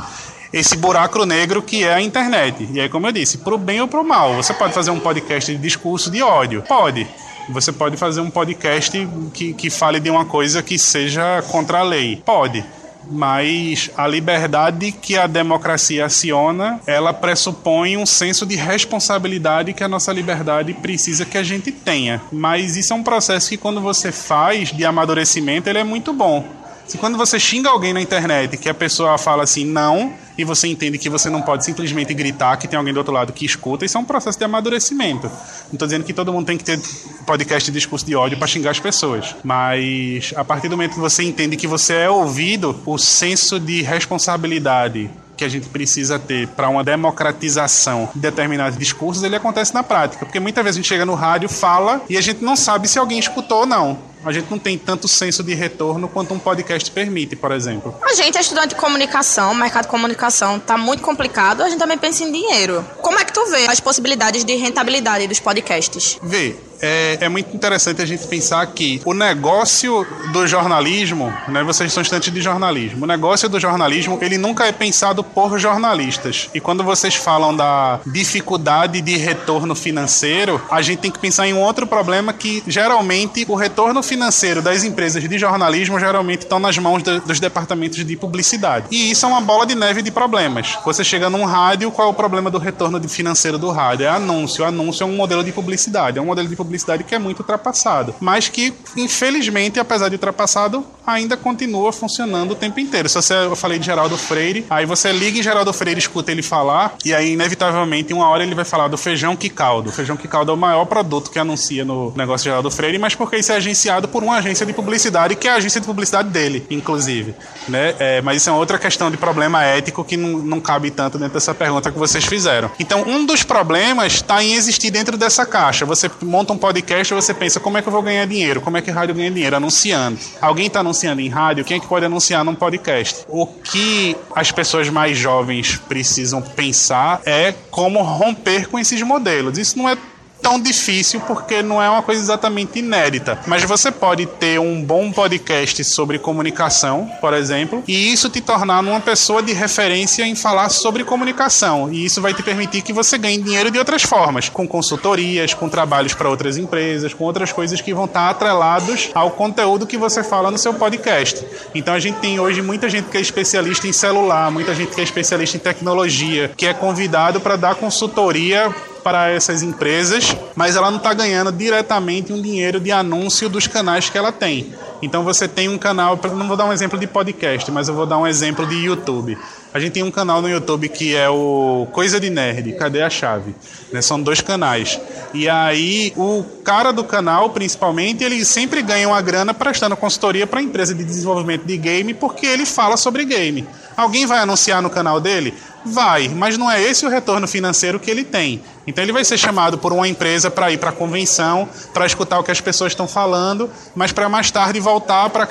esse 0.52 0.76
buraco 0.76 1.24
negro 1.24 1.62
que 1.62 1.84
é 1.84 1.94
a 1.94 2.00
internet. 2.00 2.68
E 2.72 2.80
aí, 2.80 2.88
como 2.88 3.06
eu 3.06 3.12
disse, 3.12 3.38
pro 3.38 3.58
bem 3.58 3.80
ou 3.80 3.88
pro 3.88 4.04
mal. 4.04 4.34
Você 4.34 4.54
pode 4.54 4.72
fazer 4.72 4.90
um 4.90 5.00
podcast 5.00 5.52
de 5.52 5.58
discurso 5.58 6.10
de 6.10 6.22
ódio? 6.22 6.62
Pode. 6.62 7.06
Você 7.48 7.72
pode 7.72 7.96
fazer 7.96 8.20
um 8.20 8.30
podcast 8.30 9.08
que, 9.32 9.52
que 9.52 9.70
fale 9.70 10.00
de 10.00 10.10
uma 10.10 10.24
coisa 10.24 10.62
que 10.62 10.78
seja 10.78 11.42
contra 11.50 11.78
a 11.78 11.82
lei? 11.82 12.20
Pode 12.24 12.64
mas 13.10 13.90
a 13.96 14.06
liberdade 14.06 14.92
que 14.92 15.16
a 15.16 15.26
democracia 15.26 16.06
aciona, 16.06 16.80
ela 16.86 17.12
pressupõe 17.12 17.96
um 17.96 18.06
senso 18.06 18.44
de 18.46 18.56
responsabilidade 18.56 19.72
que 19.72 19.84
a 19.84 19.88
nossa 19.88 20.12
liberdade 20.12 20.74
precisa 20.74 21.24
que 21.24 21.38
a 21.38 21.42
gente 21.42 21.70
tenha. 21.70 22.20
Mas 22.32 22.76
isso 22.76 22.92
é 22.92 22.96
um 22.96 23.02
processo 23.02 23.48
que 23.48 23.56
quando 23.56 23.80
você 23.80 24.10
faz 24.12 24.72
de 24.72 24.84
amadurecimento, 24.84 25.68
ele 25.68 25.78
é 25.78 25.84
muito 25.84 26.12
bom. 26.12 26.44
Se 26.86 26.96
quando 26.98 27.18
você 27.18 27.38
xinga 27.38 27.68
alguém 27.68 27.92
na 27.92 28.00
internet 28.00 28.56
que 28.56 28.68
a 28.68 28.74
pessoa 28.74 29.18
fala 29.18 29.42
assim, 29.42 29.64
não, 29.64 30.12
e 30.38 30.44
você 30.44 30.68
entende 30.68 30.98
que 30.98 31.10
você 31.10 31.28
não 31.28 31.42
pode 31.42 31.64
simplesmente 31.64 32.14
gritar 32.14 32.56
que 32.56 32.68
tem 32.68 32.78
alguém 32.78 32.94
do 32.94 32.98
outro 32.98 33.12
lado 33.12 33.32
que 33.32 33.44
escuta, 33.44 33.84
isso 33.84 33.96
é 33.96 34.00
um 34.00 34.04
processo 34.04 34.38
de 34.38 34.44
amadurecimento. 34.44 35.26
Não 35.26 35.72
estou 35.72 35.88
dizendo 35.88 36.04
que 36.04 36.12
todo 36.12 36.32
mundo 36.32 36.46
tem 36.46 36.56
que 36.56 36.62
ter 36.62 36.80
podcast 37.26 37.70
de 37.70 37.76
discurso 37.76 38.06
de 38.06 38.14
ódio 38.14 38.38
para 38.38 38.46
xingar 38.46 38.70
as 38.70 38.78
pessoas, 38.78 39.34
mas 39.42 40.32
a 40.36 40.44
partir 40.44 40.68
do 40.68 40.76
momento 40.76 40.94
que 40.94 41.00
você 41.00 41.24
entende 41.24 41.56
que 41.56 41.66
você 41.66 41.94
é 41.94 42.10
ouvido, 42.10 42.80
o 42.86 42.96
senso 42.96 43.58
de 43.58 43.82
responsabilidade 43.82 45.10
que 45.36 45.44
a 45.44 45.48
gente 45.48 45.68
precisa 45.68 46.18
ter 46.18 46.48
para 46.48 46.68
uma 46.68 46.82
democratização 46.82 48.08
de 48.14 48.20
determinados 48.20 48.78
discursos, 48.78 49.22
ele 49.22 49.36
acontece 49.36 49.74
na 49.74 49.82
prática. 49.82 50.24
Porque 50.24 50.40
muitas 50.40 50.64
vezes 50.64 50.78
a 50.78 50.80
gente 50.80 50.88
chega 50.88 51.04
no 51.04 51.14
rádio, 51.14 51.48
fala 51.48 52.00
e 52.08 52.16
a 52.16 52.20
gente 52.20 52.42
não 52.42 52.56
sabe 52.56 52.88
se 52.88 52.98
alguém 52.98 53.18
escutou 53.18 53.60
ou 53.60 53.66
não 53.66 54.15
a 54.28 54.32
gente 54.32 54.50
não 54.50 54.58
tem 54.58 54.76
tanto 54.76 55.06
senso 55.06 55.42
de 55.42 55.54
retorno 55.54 56.08
quanto 56.08 56.34
um 56.34 56.38
podcast 56.38 56.90
permite, 56.90 57.36
por 57.36 57.52
exemplo. 57.52 57.94
A 58.02 58.14
gente 58.14 58.36
é 58.36 58.40
estudante 58.40 58.70
de 58.70 58.74
comunicação, 58.74 59.54
mercado 59.54 59.84
de 59.84 59.90
comunicação 59.90 60.56
está 60.56 60.76
muito 60.76 61.02
complicado, 61.02 61.62
a 61.62 61.68
gente 61.68 61.78
também 61.78 61.96
pensa 61.96 62.24
em 62.24 62.32
dinheiro. 62.32 62.84
Como 63.00 63.18
é 63.18 63.24
tu 63.36 63.50
vê 63.50 63.66
as 63.68 63.80
possibilidades 63.80 64.46
de 64.46 64.54
rentabilidade 64.56 65.26
dos 65.26 65.38
podcasts? 65.38 66.18
Vê, 66.22 66.56
é, 66.80 67.18
é, 67.20 67.28
muito 67.28 67.54
interessante 67.54 68.00
a 68.00 68.06
gente 68.06 68.26
pensar 68.26 68.66
que 68.68 69.00
o 69.04 69.12
negócio 69.12 70.06
do 70.32 70.46
jornalismo, 70.46 71.32
né, 71.48 71.62
vocês 71.62 71.92
são 71.92 72.02
estudantes 72.02 72.32
de 72.32 72.40
jornalismo, 72.40 73.04
o 73.04 73.06
negócio 73.06 73.46
do 73.48 73.60
jornalismo, 73.60 74.18
ele 74.22 74.38
nunca 74.38 74.64
é 74.66 74.72
pensado 74.72 75.22
por 75.22 75.58
jornalistas. 75.58 76.48
E 76.54 76.60
quando 76.60 76.82
vocês 76.82 77.14
falam 77.14 77.54
da 77.54 78.00
dificuldade 78.06 79.02
de 79.02 79.16
retorno 79.18 79.74
financeiro, 79.74 80.60
a 80.70 80.80
gente 80.80 81.00
tem 81.00 81.10
que 81.10 81.18
pensar 81.18 81.46
em 81.46 81.52
um 81.52 81.60
outro 81.60 81.86
problema 81.86 82.32
que 82.32 82.62
geralmente 82.66 83.44
o 83.48 83.54
retorno 83.54 84.02
financeiro 84.02 84.62
das 84.62 84.82
empresas 84.82 85.26
de 85.26 85.38
jornalismo 85.38 85.98
geralmente 85.98 86.42
estão 86.42 86.58
nas 86.58 86.78
mãos 86.78 87.02
de, 87.02 87.20
dos 87.20 87.38
departamentos 87.38 88.02
de 88.02 88.16
publicidade. 88.16 88.86
E 88.90 89.10
isso 89.10 89.26
é 89.26 89.28
uma 89.28 89.42
bola 89.42 89.66
de 89.66 89.74
neve 89.74 90.00
de 90.00 90.10
problemas. 90.10 90.78
Você 90.86 91.04
chega 91.04 91.28
num 91.28 91.44
rádio, 91.44 91.90
qual 91.90 92.08
é 92.08 92.10
o 92.10 92.14
problema 92.14 92.50
do 92.50 92.58
retorno 92.58 92.96
financeiro 93.06 93.25
do 93.58 93.70
rádio? 93.70 94.06
É 94.06 94.08
anúncio. 94.08 94.64
O 94.64 94.66
anúncio 94.66 95.02
é 95.02 95.06
um 95.06 95.16
modelo 95.16 95.42
de 95.42 95.52
publicidade, 95.52 96.18
é 96.18 96.22
um 96.22 96.26
modelo 96.26 96.48
de 96.48 96.56
publicidade 96.56 97.04
que 97.04 97.14
é 97.14 97.18
muito 97.18 97.40
ultrapassado, 97.40 98.14
mas 98.20 98.48
que, 98.48 98.72
infelizmente, 98.96 99.78
apesar 99.80 100.08
de 100.08 100.14
ultrapassado, 100.14 100.84
ainda 101.06 101.36
continua 101.36 101.92
funcionando 101.92 102.52
o 102.52 102.54
tempo 102.54 102.80
inteiro. 102.80 103.08
Se 103.08 103.14
você, 103.14 103.34
eu 103.34 103.54
falei 103.54 103.78
de 103.78 103.86
Geraldo 103.86 104.16
Freire, 104.16 104.66
aí 104.68 104.84
você 104.84 105.12
liga 105.12 105.38
em 105.38 105.42
Geraldo 105.42 105.72
Freire, 105.72 105.98
escuta 105.98 106.32
ele 106.32 106.42
falar, 106.42 106.94
e 107.04 107.14
aí, 107.14 107.32
inevitavelmente, 107.32 108.12
uma 108.12 108.28
hora 108.28 108.42
ele 108.42 108.54
vai 108.54 108.64
falar 108.64 108.88
do 108.88 108.98
feijão 108.98 109.36
que 109.36 109.48
caldo. 109.48 109.90
O 109.90 109.92
feijão 109.92 110.16
que 110.16 110.26
caldo 110.26 110.50
é 110.50 110.54
o 110.54 110.56
maior 110.56 110.84
produto 110.84 111.30
que 111.30 111.38
anuncia 111.38 111.84
no 111.84 112.12
negócio 112.16 112.44
de 112.44 112.50
Geraldo 112.50 112.70
Freire, 112.70 112.98
mas 112.98 113.14
porque 113.14 113.36
isso 113.36 113.52
é 113.52 113.56
agenciado 113.56 114.08
por 114.08 114.22
uma 114.22 114.36
agência 114.36 114.66
de 114.66 114.72
publicidade, 114.72 115.36
que 115.36 115.46
é 115.46 115.52
a 115.52 115.54
agência 115.56 115.80
de 115.80 115.86
publicidade 115.86 116.28
dele, 116.28 116.66
inclusive. 116.70 117.34
Né? 117.68 117.94
É, 117.98 118.20
mas 118.22 118.38
isso 118.38 118.50
é 118.50 118.52
outra 118.52 118.78
questão 118.78 119.10
de 119.10 119.16
problema 119.16 119.62
ético 119.62 120.04
que 120.04 120.16
não, 120.16 120.38
não 120.38 120.60
cabe 120.60 120.90
tanto 120.90 121.18
dentro 121.18 121.34
dessa 121.34 121.54
pergunta 121.54 121.90
que 121.90 121.98
vocês 121.98 122.24
fizeram. 122.24 122.70
Então, 122.78 123.02
um 123.06 123.15
dos 123.24 123.42
problemas 123.42 124.14
está 124.14 124.42
em 124.42 124.54
existir 124.54 124.90
dentro 124.90 125.16
dessa 125.16 125.46
caixa. 125.46 125.86
Você 125.86 126.10
monta 126.22 126.52
um 126.52 126.58
podcast 126.58 127.12
e 127.12 127.16
você 127.16 127.32
pensa, 127.32 127.60
como 127.60 127.78
é 127.78 127.82
que 127.82 127.88
eu 127.88 127.92
vou 127.92 128.02
ganhar 128.02 128.26
dinheiro? 128.26 128.60
Como 128.60 128.76
é 128.76 128.82
que 128.82 128.90
rádio 128.90 129.14
ganha 129.14 129.30
dinheiro? 129.30 129.56
Anunciando. 129.56 130.18
Alguém 130.40 130.66
está 130.66 130.80
anunciando 130.80 131.20
em 131.20 131.28
rádio, 131.28 131.64
quem 131.64 131.76
é 131.76 131.80
que 131.80 131.86
pode 131.86 132.04
anunciar 132.04 132.44
num 132.44 132.54
podcast? 132.54 133.24
O 133.28 133.46
que 133.46 134.16
as 134.34 134.50
pessoas 134.50 134.88
mais 134.88 135.16
jovens 135.16 135.80
precisam 135.88 136.42
pensar 136.42 137.20
é 137.24 137.54
como 137.70 138.02
romper 138.02 138.68
com 138.68 138.78
esses 138.78 139.00
modelos. 139.02 139.56
Isso 139.56 139.78
não 139.78 139.88
é 139.88 139.96
tão 140.40 140.60
difícil 140.60 141.20
porque 141.20 141.62
não 141.62 141.82
é 141.82 141.88
uma 141.88 142.02
coisa 142.02 142.22
exatamente 142.22 142.78
inédita. 142.78 143.38
Mas 143.46 143.64
você 143.64 143.90
pode 143.90 144.26
ter 144.26 144.58
um 144.60 144.82
bom 144.82 145.10
podcast 145.10 145.82
sobre 145.84 146.18
comunicação, 146.18 147.10
por 147.20 147.34
exemplo, 147.34 147.82
e 147.86 148.12
isso 148.12 148.30
te 148.30 148.40
tornar 148.40 148.80
uma 148.80 149.00
pessoa 149.00 149.42
de 149.42 149.52
referência 149.52 150.24
em 150.24 150.34
falar 150.34 150.68
sobre 150.68 151.04
comunicação. 151.04 151.92
E 151.92 152.04
isso 152.04 152.20
vai 152.20 152.32
te 152.34 152.42
permitir 152.42 152.82
que 152.82 152.92
você 152.92 153.18
ganhe 153.18 153.38
dinheiro 153.38 153.70
de 153.70 153.78
outras 153.78 154.02
formas, 154.02 154.48
com 154.48 154.66
consultorias, 154.66 155.54
com 155.54 155.68
trabalhos 155.68 156.14
para 156.14 156.28
outras 156.28 156.56
empresas, 156.56 157.12
com 157.12 157.24
outras 157.24 157.52
coisas 157.52 157.80
que 157.80 157.94
vão 157.94 158.04
estar 158.04 158.30
atrelados 158.30 159.10
ao 159.14 159.30
conteúdo 159.30 159.86
que 159.86 159.96
você 159.96 160.22
fala 160.22 160.50
no 160.50 160.58
seu 160.58 160.74
podcast. 160.74 161.44
Então 161.74 161.94
a 161.94 162.00
gente 162.00 162.18
tem 162.18 162.38
hoje 162.38 162.62
muita 162.62 162.88
gente 162.88 163.08
que 163.08 163.16
é 163.16 163.20
especialista 163.20 163.86
em 163.86 163.92
celular, 163.92 164.50
muita 164.50 164.74
gente 164.74 164.94
que 164.94 165.00
é 165.00 165.04
especialista 165.04 165.56
em 165.56 165.60
tecnologia, 165.60 166.52
que 166.56 166.66
é 166.66 166.74
convidado 166.74 167.40
para 167.40 167.56
dar 167.56 167.74
consultoria 167.74 168.74
para 169.06 169.30
essas 169.30 169.62
empresas, 169.62 170.36
mas 170.56 170.74
ela 170.74 170.90
não 170.90 170.98
está 170.98 171.14
ganhando 171.14 171.52
diretamente 171.52 172.32
um 172.32 172.42
dinheiro 172.42 172.80
de 172.80 172.90
anúncio 172.90 173.48
dos 173.48 173.68
canais 173.68 174.10
que 174.10 174.18
ela 174.18 174.32
tem. 174.32 174.74
Então 175.00 175.22
você 175.22 175.46
tem 175.46 175.68
um 175.68 175.78
canal, 175.78 176.18
não 176.34 176.48
vou 176.48 176.56
dar 176.56 176.64
um 176.64 176.72
exemplo 176.72 176.98
de 176.98 177.06
podcast, 177.06 177.70
mas 177.70 177.86
eu 177.86 177.94
vou 177.94 178.04
dar 178.04 178.18
um 178.18 178.26
exemplo 178.26 178.66
de 178.66 178.74
YouTube. 178.74 179.38
A 179.72 179.78
gente 179.78 179.92
tem 179.92 180.02
um 180.02 180.10
canal 180.10 180.42
no 180.42 180.48
YouTube 180.48 180.88
que 180.88 181.14
é 181.14 181.28
o 181.28 181.86
Coisa 181.92 182.18
de 182.18 182.30
Nerd, 182.30 182.72
Cadê 182.72 183.00
a 183.00 183.08
Chave? 183.08 183.54
Né, 183.92 184.02
são 184.02 184.20
dois 184.20 184.40
canais. 184.40 184.98
E 185.32 185.48
aí 185.48 186.12
o 186.16 186.42
cara 186.64 186.92
do 186.92 187.04
canal, 187.04 187.50
principalmente, 187.50 188.24
ele 188.24 188.44
sempre 188.44 188.82
ganha 188.82 189.06
uma 189.06 189.22
grana 189.22 189.54
prestando 189.54 189.96
consultoria 189.96 190.48
para 190.48 190.58
a 190.58 190.62
empresa 190.64 190.92
de 190.92 191.04
desenvolvimento 191.04 191.64
de 191.64 191.76
game 191.76 192.12
porque 192.12 192.44
ele 192.44 192.66
fala 192.66 192.96
sobre 192.96 193.24
game. 193.24 193.68
Alguém 193.96 194.26
vai 194.26 194.38
anunciar 194.38 194.82
no 194.82 194.90
canal 194.90 195.20
dele? 195.20 195.54
Vai, 195.84 196.28
mas 196.28 196.58
não 196.58 196.70
é 196.70 196.82
esse 196.82 197.06
o 197.06 197.08
retorno 197.08 197.46
financeiro 197.46 198.00
que 198.00 198.10
ele 198.10 198.24
tem. 198.24 198.62
Então 198.86 199.02
ele 199.02 199.12
vai 199.12 199.24
ser 199.24 199.38
chamado 199.38 199.78
por 199.78 199.92
uma 199.92 200.06
empresa 200.06 200.50
para 200.50 200.70
ir 200.70 200.78
para 200.78 200.90
a 200.90 200.92
convenção, 200.92 201.68
para 201.94 202.04
escutar 202.04 202.38
o 202.38 202.42
que 202.42 202.50
as 202.50 202.60
pessoas 202.60 202.92
estão 202.92 203.06
falando, 203.06 203.70
mas 203.94 204.12
para 204.12 204.28
mais 204.28 204.50
tarde 204.50 204.80
voltar 204.80 205.30
para 205.30 205.46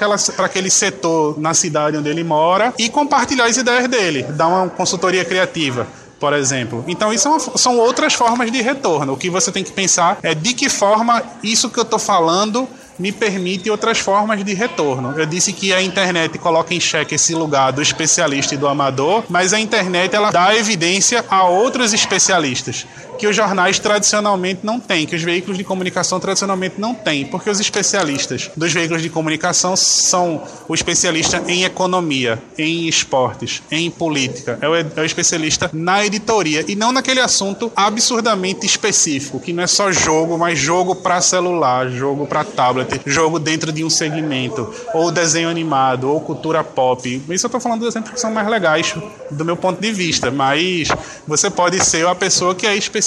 aquele 0.46 0.70
setor 0.70 1.40
na 1.40 1.54
cidade 1.54 1.98
onde 1.98 2.10
ele 2.10 2.24
mora 2.24 2.74
e 2.78 2.90
compartilhar 2.90 3.46
as 3.46 3.58
ideias 3.58 3.88
dele, 3.88 4.24
dar 4.24 4.48
uma 4.48 4.70
consultoria 4.70 5.24
criativa 5.24 5.88
por 6.20 6.34
exemplo. 6.34 6.84
Então, 6.88 7.14
isso 7.14 7.28
é 7.28 7.58
são 7.58 7.78
outras 7.78 8.14
formas 8.14 8.52
de 8.52 8.62
retorno. 8.62 9.14
O 9.14 9.18
que 9.18 9.30
você 9.30 9.52
tem 9.52 9.64
que 9.64 9.72
pensar 9.72 10.18
é 10.24 10.34
de 10.34 10.54
que 10.54 10.70
forma 10.70 11.22
isso 11.44 11.70
que 11.70 11.78
eu 11.78 11.84
estou 11.84 12.00
falando 12.00 12.68
me 12.98 13.12
permite 13.12 13.70
outras 13.70 14.00
formas 14.00 14.44
de 14.44 14.54
retorno. 14.54 15.14
Eu 15.18 15.26
disse 15.26 15.54
que 15.54 15.74
a 15.74 15.82
internet 15.82 16.38
coloca 16.38 16.74
em 16.74 16.80
xeque 16.80 17.16
esse 17.16 17.34
lugar 17.36 17.72
do 17.72 17.82
especialista 17.82 18.56
e 18.56 18.58
do 18.58 18.68
amador, 18.68 19.24
mas 19.30 19.54
a 19.54 19.60
internet 19.60 20.16
ela 20.16 20.32
dá 20.32 20.56
evidência 20.56 21.24
a 21.30 21.48
outros 21.48 21.94
especialistas. 21.94 22.86
Que 23.18 23.28
os 23.28 23.36
jornais 23.36 23.80
tradicionalmente 23.80 24.62
não 24.64 24.80
têm, 24.80 25.06
que 25.06 25.16
os 25.16 25.22
veículos 25.24 25.58
de 25.58 25.64
comunicação 25.64 26.20
tradicionalmente 26.20 26.80
não 26.80 26.94
têm, 26.94 27.26
porque 27.26 27.50
os 27.50 27.60
especialistas 27.60 28.52
dos 28.56 28.74
veículos 28.74 29.02
de 29.02 29.10
comunicação 29.10 29.76
são 29.76 30.44
o 30.68 30.74
especialista 30.74 31.42
em 31.48 31.64
economia, 31.64 32.42
em 32.58 32.88
esportes, 32.88 33.62
em 33.72 33.90
política, 33.90 34.58
é 34.62 34.68
o, 34.68 34.76
é 34.76 35.02
o 35.02 35.06
especialista 35.06 35.70
na 35.74 36.06
editoria 36.06 36.64
e 36.68 36.76
não 36.76 36.92
naquele 36.92 37.20
assunto 37.20 37.72
absurdamente 37.76 38.66
específico, 38.66 39.40
que 39.40 39.54
não 39.54 39.64
é 39.64 39.68
só 39.68 39.92
jogo, 39.92 40.38
mas 40.38 40.60
jogo 40.60 40.96
para 40.96 41.22
celular, 41.22 41.90
jogo 41.90 42.28
para 42.28 42.44
tablet, 42.44 43.02
jogo 43.06 43.40
dentro 43.40 43.72
de 43.72 43.84
um 43.84 43.90
segmento, 43.90 44.74
ou 44.94 45.12
desenho 45.12 45.50
animado, 45.50 46.10
ou 46.10 46.20
cultura 46.20 46.64
pop. 46.64 47.24
Isso 47.30 47.46
eu 47.46 47.50
tô 47.50 47.60
falando 47.60 47.80
dos 47.80 47.90
exemplos 47.90 48.14
que 48.14 48.20
são 48.20 48.32
mais 48.32 48.48
legais 48.48 48.94
do 49.32 49.46
meu 49.46 49.56
ponto 49.56 49.82
de 49.82 49.92
vista, 49.92 50.30
mas 50.30 50.90
você 51.28 51.50
pode 51.50 51.84
ser 51.84 52.06
a 52.08 52.16
pessoa 52.16 52.54
que 52.54 52.68
é 52.68 52.76
especialista 52.76 53.05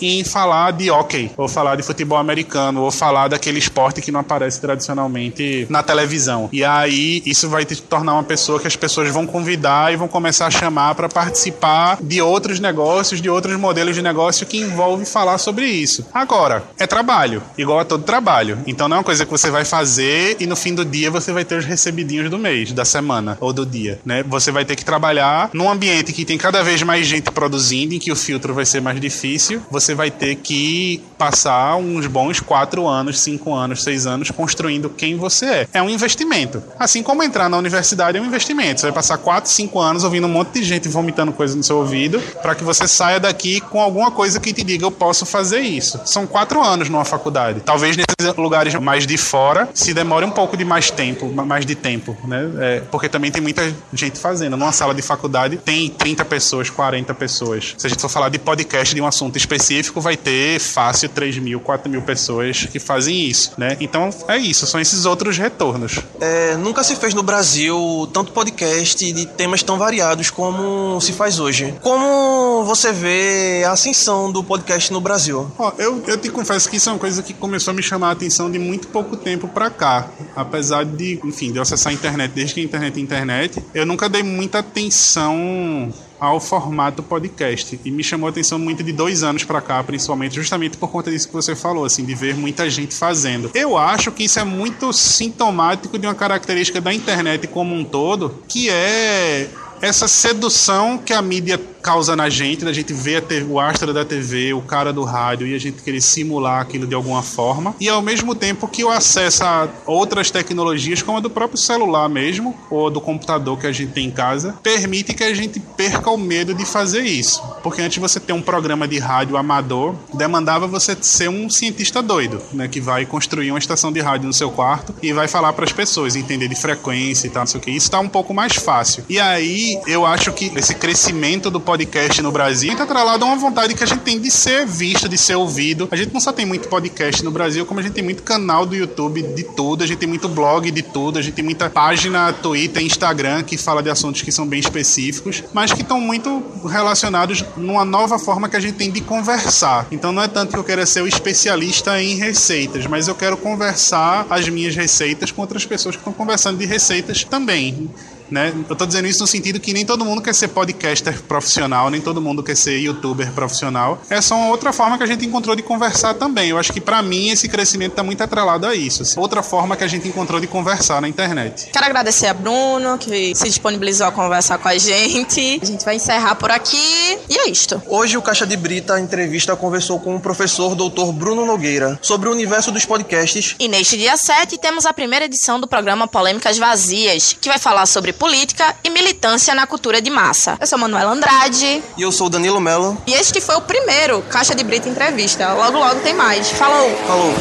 em 0.00 0.24
falar 0.24 0.72
de 0.72 0.90
hockey, 0.90 1.30
ou 1.36 1.48
falar 1.48 1.76
de 1.76 1.82
futebol 1.82 2.18
americano, 2.18 2.82
ou 2.82 2.90
falar 2.90 3.28
daquele 3.28 3.58
esporte 3.58 4.00
que 4.00 4.12
não 4.12 4.20
aparece 4.20 4.60
tradicionalmente 4.60 5.66
na 5.68 5.82
televisão. 5.82 6.48
E 6.52 6.64
aí 6.64 7.22
isso 7.24 7.48
vai 7.48 7.64
te 7.64 7.76
tornar 7.82 8.14
uma 8.14 8.22
pessoa 8.22 8.58
que 8.60 8.66
as 8.66 8.76
pessoas 8.76 9.10
vão 9.10 9.26
convidar 9.26 9.92
e 9.92 9.96
vão 9.96 10.08
começar 10.08 10.46
a 10.46 10.50
chamar 10.50 10.94
para 10.94 11.08
participar 11.08 11.98
de 12.00 12.20
outros 12.20 12.60
negócios, 12.60 13.20
de 13.20 13.28
outros 13.28 13.58
modelos 13.58 13.94
de 13.94 14.02
negócio 14.02 14.46
que 14.46 14.58
envolve 14.58 15.04
falar 15.04 15.38
sobre 15.38 15.66
isso. 15.66 16.06
Agora, 16.12 16.62
é 16.78 16.86
trabalho, 16.86 17.42
igual 17.58 17.80
a 17.80 17.84
todo 17.84 18.02
trabalho. 18.04 18.58
Então 18.66 18.88
não 18.88 18.96
é 18.96 18.98
uma 19.00 19.04
coisa 19.04 19.24
que 19.24 19.30
você 19.30 19.50
vai 19.50 19.64
fazer 19.64 20.36
e 20.40 20.46
no 20.46 20.56
fim 20.56 20.74
do 20.74 20.84
dia 20.84 21.10
você 21.10 21.32
vai 21.32 21.44
ter 21.44 21.58
os 21.58 21.64
recebidinhos 21.64 22.30
do 22.30 22.38
mês, 22.38 22.72
da 22.72 22.84
semana 22.84 23.36
ou 23.40 23.52
do 23.52 23.66
dia, 23.66 24.00
né? 24.04 24.22
Você 24.28 24.50
vai 24.50 24.64
ter 24.64 24.76
que 24.76 24.84
trabalhar 24.84 25.50
num 25.52 25.70
ambiente 25.70 26.12
que 26.12 26.24
tem 26.24 26.38
cada 26.38 26.62
vez 26.62 26.82
mais 26.82 27.06
gente 27.06 27.30
produzindo, 27.30 27.94
em 27.94 27.98
que 27.98 28.10
o 28.10 28.16
filtro 28.16 28.54
vai 28.54 28.64
ser 28.64 28.80
mais 28.80 29.00
difícil. 29.00 29.25
Você 29.70 29.94
vai 29.94 30.10
ter 30.10 30.36
que 30.36 31.02
passar 31.18 31.76
uns 31.76 32.06
bons 32.06 32.40
quatro 32.40 32.86
anos, 32.86 33.20
cinco 33.20 33.54
anos, 33.54 33.82
seis 33.82 34.06
anos 34.06 34.30
construindo 34.30 34.90
quem 34.90 35.16
você 35.16 35.46
é. 35.46 35.68
É 35.74 35.82
um 35.82 35.88
investimento. 35.88 36.62
Assim 36.78 37.02
como 37.02 37.22
entrar 37.22 37.48
na 37.48 37.56
universidade 37.56 38.18
é 38.18 38.20
um 38.20 38.24
investimento. 38.24 38.80
Você 38.80 38.86
vai 38.86 38.94
passar 38.94 39.18
quatro, 39.18 39.50
cinco 39.50 39.80
anos 39.80 40.04
ouvindo 40.04 40.26
um 40.26 40.30
monte 40.30 40.52
de 40.60 40.64
gente 40.64 40.88
vomitando 40.88 41.32
coisa 41.32 41.56
no 41.56 41.62
seu 41.62 41.78
ouvido 41.78 42.20
para 42.42 42.54
que 42.54 42.64
você 42.64 42.86
saia 42.86 43.18
daqui 43.18 43.60
com 43.60 43.80
alguma 43.80 44.10
coisa 44.10 44.38
que 44.38 44.52
te 44.52 44.62
diga 44.62 44.84
eu 44.84 44.90
posso 44.90 45.26
fazer 45.26 45.60
isso. 45.60 46.00
São 46.04 46.26
quatro 46.26 46.62
anos 46.62 46.88
numa 46.88 47.04
faculdade. 47.04 47.60
Talvez 47.60 47.96
nesses 47.96 48.36
lugares 48.36 48.74
mais 48.74 49.06
de 49.06 49.16
fora 49.16 49.68
se 49.74 49.92
demore 49.94 50.24
um 50.24 50.30
pouco 50.30 50.56
de 50.56 50.64
mais 50.64 50.90
tempo, 50.90 51.26
mais 51.32 51.64
de 51.64 51.74
tempo, 51.74 52.16
né? 52.24 52.50
É, 52.58 52.80
porque 52.90 53.08
também 53.08 53.30
tem 53.30 53.42
muita 53.42 53.72
gente 53.92 54.18
fazendo. 54.18 54.56
Numa 54.56 54.72
sala 54.72 54.94
de 54.94 55.02
faculdade 55.02 55.56
tem 55.56 55.88
30 55.88 56.24
pessoas, 56.24 56.70
40 56.70 57.14
pessoas. 57.14 57.74
Se 57.76 57.86
a 57.86 57.90
gente 57.90 58.00
for 58.00 58.08
falar 58.08 58.28
de 58.28 58.38
podcast 58.38 58.94
de 58.94 59.00
um 59.00 59.06
assunto 59.16 59.36
específico, 59.36 59.98
vai 59.98 60.16
ter 60.16 60.60
fácil 60.60 61.08
3 61.08 61.38
mil, 61.38 61.58
4 61.58 61.90
mil 61.90 62.02
pessoas 62.02 62.66
que 62.66 62.78
fazem 62.78 63.26
isso, 63.26 63.52
né? 63.56 63.76
Então 63.80 64.10
é 64.28 64.36
isso, 64.36 64.66
são 64.66 64.78
esses 64.78 65.06
outros 65.06 65.38
retornos. 65.38 66.00
É, 66.20 66.56
nunca 66.56 66.84
se 66.84 66.94
fez 66.96 67.14
no 67.14 67.22
Brasil 67.22 68.08
tanto 68.12 68.32
podcast 68.32 69.10
de 69.12 69.26
temas 69.26 69.62
tão 69.62 69.78
variados 69.78 70.28
como 70.30 71.00
se 71.00 71.12
faz 71.12 71.38
hoje. 71.38 71.74
Como 71.80 72.64
você 72.64 72.92
vê 72.92 73.64
a 73.64 73.72
ascensão 73.72 74.30
do 74.30 74.44
podcast 74.44 74.92
no 74.92 75.00
Brasil? 75.00 75.50
Ó, 75.58 75.72
eu, 75.78 76.02
eu 76.06 76.18
te 76.18 76.28
confesso 76.28 76.68
que 76.68 76.76
isso 76.76 76.90
é 76.90 76.92
uma 76.92 76.98
coisa 76.98 77.22
que 77.22 77.32
começou 77.32 77.72
a 77.72 77.74
me 77.74 77.82
chamar 77.82 78.08
a 78.08 78.12
atenção 78.12 78.50
de 78.50 78.58
muito 78.58 78.88
pouco 78.88 79.16
tempo 79.16 79.48
pra 79.48 79.70
cá. 79.70 80.10
Apesar 80.34 80.84
de, 80.84 81.18
enfim, 81.24 81.50
de 81.52 81.58
eu 81.58 81.62
acessar 81.62 81.90
a 81.90 81.94
internet 81.94 82.32
desde 82.34 82.54
que 82.54 82.60
a 82.60 82.64
internet 82.64 82.98
é 82.98 83.00
internet, 83.00 83.62
eu 83.74 83.86
nunca 83.86 84.08
dei 84.08 84.22
muita 84.22 84.58
atenção 84.58 85.92
ao 86.18 86.40
formato 86.40 87.02
podcast. 87.02 87.78
E 87.84 87.90
me 87.90 88.02
chamou 88.02 88.26
a 88.26 88.30
atenção 88.30 88.58
muito 88.58 88.82
de 88.82 88.92
dois 88.92 89.22
anos 89.22 89.44
para 89.44 89.60
cá, 89.60 89.82
principalmente, 89.82 90.34
justamente 90.34 90.76
por 90.76 90.90
conta 90.90 91.10
disso 91.10 91.28
que 91.28 91.34
você 91.34 91.54
falou, 91.54 91.84
assim, 91.84 92.04
de 92.04 92.14
ver 92.14 92.34
muita 92.34 92.68
gente 92.70 92.94
fazendo. 92.94 93.50
Eu 93.54 93.76
acho 93.76 94.10
que 94.12 94.24
isso 94.24 94.38
é 94.38 94.44
muito 94.44 94.92
sintomático 94.92 95.98
de 95.98 96.06
uma 96.06 96.14
característica 96.14 96.80
da 96.80 96.92
internet 96.92 97.46
como 97.46 97.74
um 97.74 97.84
todo, 97.84 98.42
que 98.48 98.70
é 98.70 99.48
essa 99.80 100.08
sedução 100.08 100.98
que 100.98 101.12
a 101.12 101.20
mídia 101.20 101.60
causa 101.86 102.16
na 102.16 102.28
gente, 102.28 102.64
da 102.64 102.72
gente 102.72 102.92
ver 102.92 103.22
o 103.48 103.60
astro 103.60 103.94
da 103.94 104.04
TV, 104.04 104.52
o 104.52 104.60
cara 104.60 104.92
do 104.92 105.04
rádio 105.04 105.46
e 105.46 105.54
a 105.54 105.58
gente 105.58 105.82
querer 105.82 106.00
simular 106.00 106.60
aquilo 106.60 106.84
de 106.84 106.96
alguma 106.96 107.22
forma, 107.22 107.76
e 107.80 107.88
ao 107.88 108.02
mesmo 108.02 108.34
tempo 108.34 108.66
que 108.66 108.82
o 108.82 108.90
acesso 108.90 109.44
a 109.44 109.68
outras 109.86 110.28
tecnologias, 110.28 111.00
como 111.00 111.18
a 111.18 111.20
do 111.20 111.30
próprio 111.30 111.56
celular 111.56 112.08
mesmo, 112.08 112.56
ou 112.68 112.90
do 112.90 113.00
computador 113.00 113.56
que 113.56 113.68
a 113.68 113.72
gente 113.72 113.92
tem 113.92 114.08
em 114.08 114.10
casa, 114.10 114.58
permite 114.64 115.14
que 115.14 115.22
a 115.22 115.32
gente 115.32 115.60
perca 115.60 116.10
o 116.10 116.18
medo 116.18 116.52
de 116.54 116.66
fazer 116.66 117.02
isso. 117.02 117.40
Porque 117.62 117.80
antes 117.80 117.98
você 117.98 118.18
ter 118.18 118.32
um 118.32 118.42
programa 118.42 118.88
de 118.88 118.98
rádio 118.98 119.36
amador, 119.36 119.94
demandava 120.12 120.66
você 120.66 120.96
ser 121.00 121.30
um 121.30 121.48
cientista 121.48 122.02
doido, 122.02 122.42
né, 122.52 122.66
que 122.66 122.80
vai 122.80 123.06
construir 123.06 123.52
uma 123.52 123.60
estação 123.60 123.92
de 123.92 124.00
rádio 124.00 124.26
no 124.26 124.32
seu 124.32 124.50
quarto 124.50 124.92
e 125.00 125.12
vai 125.12 125.28
falar 125.28 125.52
para 125.52 125.64
as 125.64 125.72
pessoas, 125.72 126.16
entender 126.16 126.48
de 126.48 126.56
frequência 126.56 127.28
e 127.28 127.30
tal, 127.30 127.42
não 127.42 127.46
sei 127.46 127.60
o 127.60 127.62
que. 127.62 127.70
Isso 127.70 127.86
está 127.86 128.00
um 128.00 128.08
pouco 128.08 128.34
mais 128.34 128.56
fácil. 128.56 129.04
E 129.08 129.20
aí 129.20 129.80
eu 129.86 130.04
acho 130.04 130.32
que 130.32 130.50
esse 130.56 130.74
crescimento 130.74 131.48
do 131.48 131.60
podcast 131.60 131.75
no 132.22 132.32
Brasil 132.32 132.72
está 132.72 132.84
atrelado 132.84 133.24
a 133.24 133.28
uma 133.28 133.36
vontade 133.36 133.74
que 133.74 133.84
a 133.84 133.86
gente 133.86 134.00
tem 134.00 134.18
de 134.18 134.30
ser 134.30 134.66
visto, 134.66 135.08
de 135.08 135.18
ser 135.18 135.34
ouvido. 135.34 135.88
A 135.90 135.96
gente 135.96 136.12
não 136.12 136.20
só 136.20 136.32
tem 136.32 136.46
muito 136.46 136.68
podcast 136.68 137.22
no 137.24 137.30
Brasil, 137.30 137.66
como 137.66 137.80
a 137.80 137.82
gente 137.82 137.92
tem 137.92 138.04
muito 138.04 138.22
canal 138.22 138.64
do 138.64 138.74
YouTube 138.74 139.22
de 139.22 139.42
tudo, 139.42 139.84
a 139.84 139.86
gente 139.86 139.98
tem 139.98 140.08
muito 140.08 140.28
blog 140.28 140.70
de 140.70 140.82
tudo, 140.82 141.18
a 141.18 141.22
gente 141.22 141.34
tem 141.34 141.44
muita 141.44 141.68
página 141.68 142.32
Twitter, 142.32 142.82
Instagram 142.82 143.42
que 143.42 143.56
fala 143.56 143.82
de 143.82 143.90
assuntos 143.90 144.22
que 144.22 144.32
são 144.32 144.46
bem 144.46 144.60
específicos, 144.60 145.42
mas 145.52 145.72
que 145.72 145.82
estão 145.82 146.00
muito 146.00 146.42
relacionados 146.68 147.44
numa 147.56 147.84
nova 147.84 148.18
forma 148.18 148.48
que 148.48 148.56
a 148.56 148.60
gente 148.60 148.74
tem 148.74 148.90
de 148.90 149.00
conversar. 149.00 149.86
Então 149.90 150.12
não 150.12 150.22
é 150.22 150.28
tanto 150.28 150.52
que 150.52 150.58
eu 150.58 150.64
quero 150.64 150.86
ser 150.86 151.02
o 151.02 151.06
especialista 151.06 152.00
em 152.02 152.16
receitas, 152.16 152.86
mas 152.86 153.08
eu 153.08 153.14
quero 153.14 153.36
conversar 153.36 154.26
as 154.30 154.48
minhas 154.48 154.74
receitas 154.74 155.30
com 155.30 155.42
outras 155.42 155.66
pessoas 155.66 155.96
que 155.96 156.00
estão 156.00 156.12
conversando 156.12 156.58
de 156.58 156.66
receitas 156.66 157.24
também. 157.24 157.90
Né? 158.30 158.52
Eu 158.68 158.72
estou 158.72 158.86
dizendo 158.86 159.06
isso 159.06 159.20
no 159.20 159.26
sentido 159.26 159.60
que 159.60 159.72
nem 159.72 159.84
todo 159.84 160.04
mundo 160.04 160.20
quer 160.22 160.34
ser 160.34 160.48
podcaster 160.48 161.22
profissional, 161.22 161.90
nem 161.90 162.00
todo 162.00 162.20
mundo 162.20 162.42
quer 162.42 162.56
ser 162.56 162.78
youtuber 162.78 163.30
profissional. 163.32 164.00
É 164.10 164.20
só 164.20 164.36
uma 164.36 164.48
outra 164.48 164.72
forma 164.72 164.96
que 164.96 165.04
a 165.04 165.06
gente 165.06 165.24
encontrou 165.26 165.54
de 165.54 165.62
conversar 165.62 166.14
também. 166.14 166.50
Eu 166.50 166.58
acho 166.58 166.72
que 166.72 166.80
para 166.80 167.02
mim 167.02 167.30
esse 167.30 167.48
crescimento 167.48 167.92
está 167.92 168.02
muito 168.02 168.22
atrelado 168.22 168.66
a 168.66 168.74
isso. 168.74 169.02
Assim. 169.02 169.18
Outra 169.18 169.42
forma 169.42 169.76
que 169.76 169.84
a 169.84 169.86
gente 169.86 170.08
encontrou 170.08 170.40
de 170.40 170.46
conversar 170.46 171.00
na 171.00 171.08
internet. 171.08 171.70
Quero 171.72 171.84
agradecer 171.84 172.26
a 172.26 172.34
Bruno, 172.34 172.98
que 172.98 173.34
se 173.34 173.44
disponibilizou 173.44 174.06
a 174.06 174.12
conversar 174.12 174.58
com 174.58 174.68
a 174.68 174.76
gente. 174.76 175.60
A 175.62 175.66
gente 175.66 175.84
vai 175.84 175.96
encerrar 175.96 176.34
por 176.36 176.50
aqui. 176.50 177.18
E 177.28 177.38
é 177.38 177.48
isto. 177.48 177.80
Hoje 177.86 178.16
o 178.16 178.22
Caixa 178.22 178.46
de 178.46 178.56
Brita, 178.56 178.94
a 178.94 179.00
entrevista, 179.00 179.54
conversou 179.56 180.00
com 180.00 180.16
o 180.16 180.20
professor 180.20 180.74
doutor 180.74 181.12
Bruno 181.12 181.44
Nogueira 181.44 181.98
sobre 182.02 182.28
o 182.28 182.32
universo 182.32 182.72
dos 182.72 182.84
podcasts. 182.84 183.54
E 183.58 183.68
neste 183.68 183.96
dia 183.96 184.16
7 184.16 184.58
temos 184.58 184.86
a 184.86 184.92
primeira 184.92 185.24
edição 185.24 185.60
do 185.60 185.66
programa 185.66 186.08
Polêmicas 186.08 186.58
Vazias, 186.58 187.36
que 187.40 187.48
vai 187.48 187.58
falar 187.58 187.86
sobre 187.86 188.12
política 188.16 188.74
e 188.82 188.90
militância 188.90 189.54
na 189.54 189.66
cultura 189.66 190.00
de 190.00 190.10
massa. 190.10 190.56
Eu 190.60 190.66
sou 190.66 190.78
Manuela 190.78 191.12
Andrade. 191.12 191.82
E 191.96 192.02
eu 192.02 192.12
sou 192.12 192.28
Danilo 192.28 192.60
Melo. 192.60 192.96
E 193.06 193.12
este 193.14 193.40
foi 193.40 193.56
o 193.56 193.60
primeiro 193.60 194.22
Caixa 194.22 194.54
de 194.54 194.64
Brita 194.64 194.88
Entrevista. 194.88 195.52
Logo, 195.52 195.78
logo 195.78 196.00
tem 196.00 196.14
mais. 196.14 196.50
Falou! 196.50 196.90
Falou! 197.06 197.34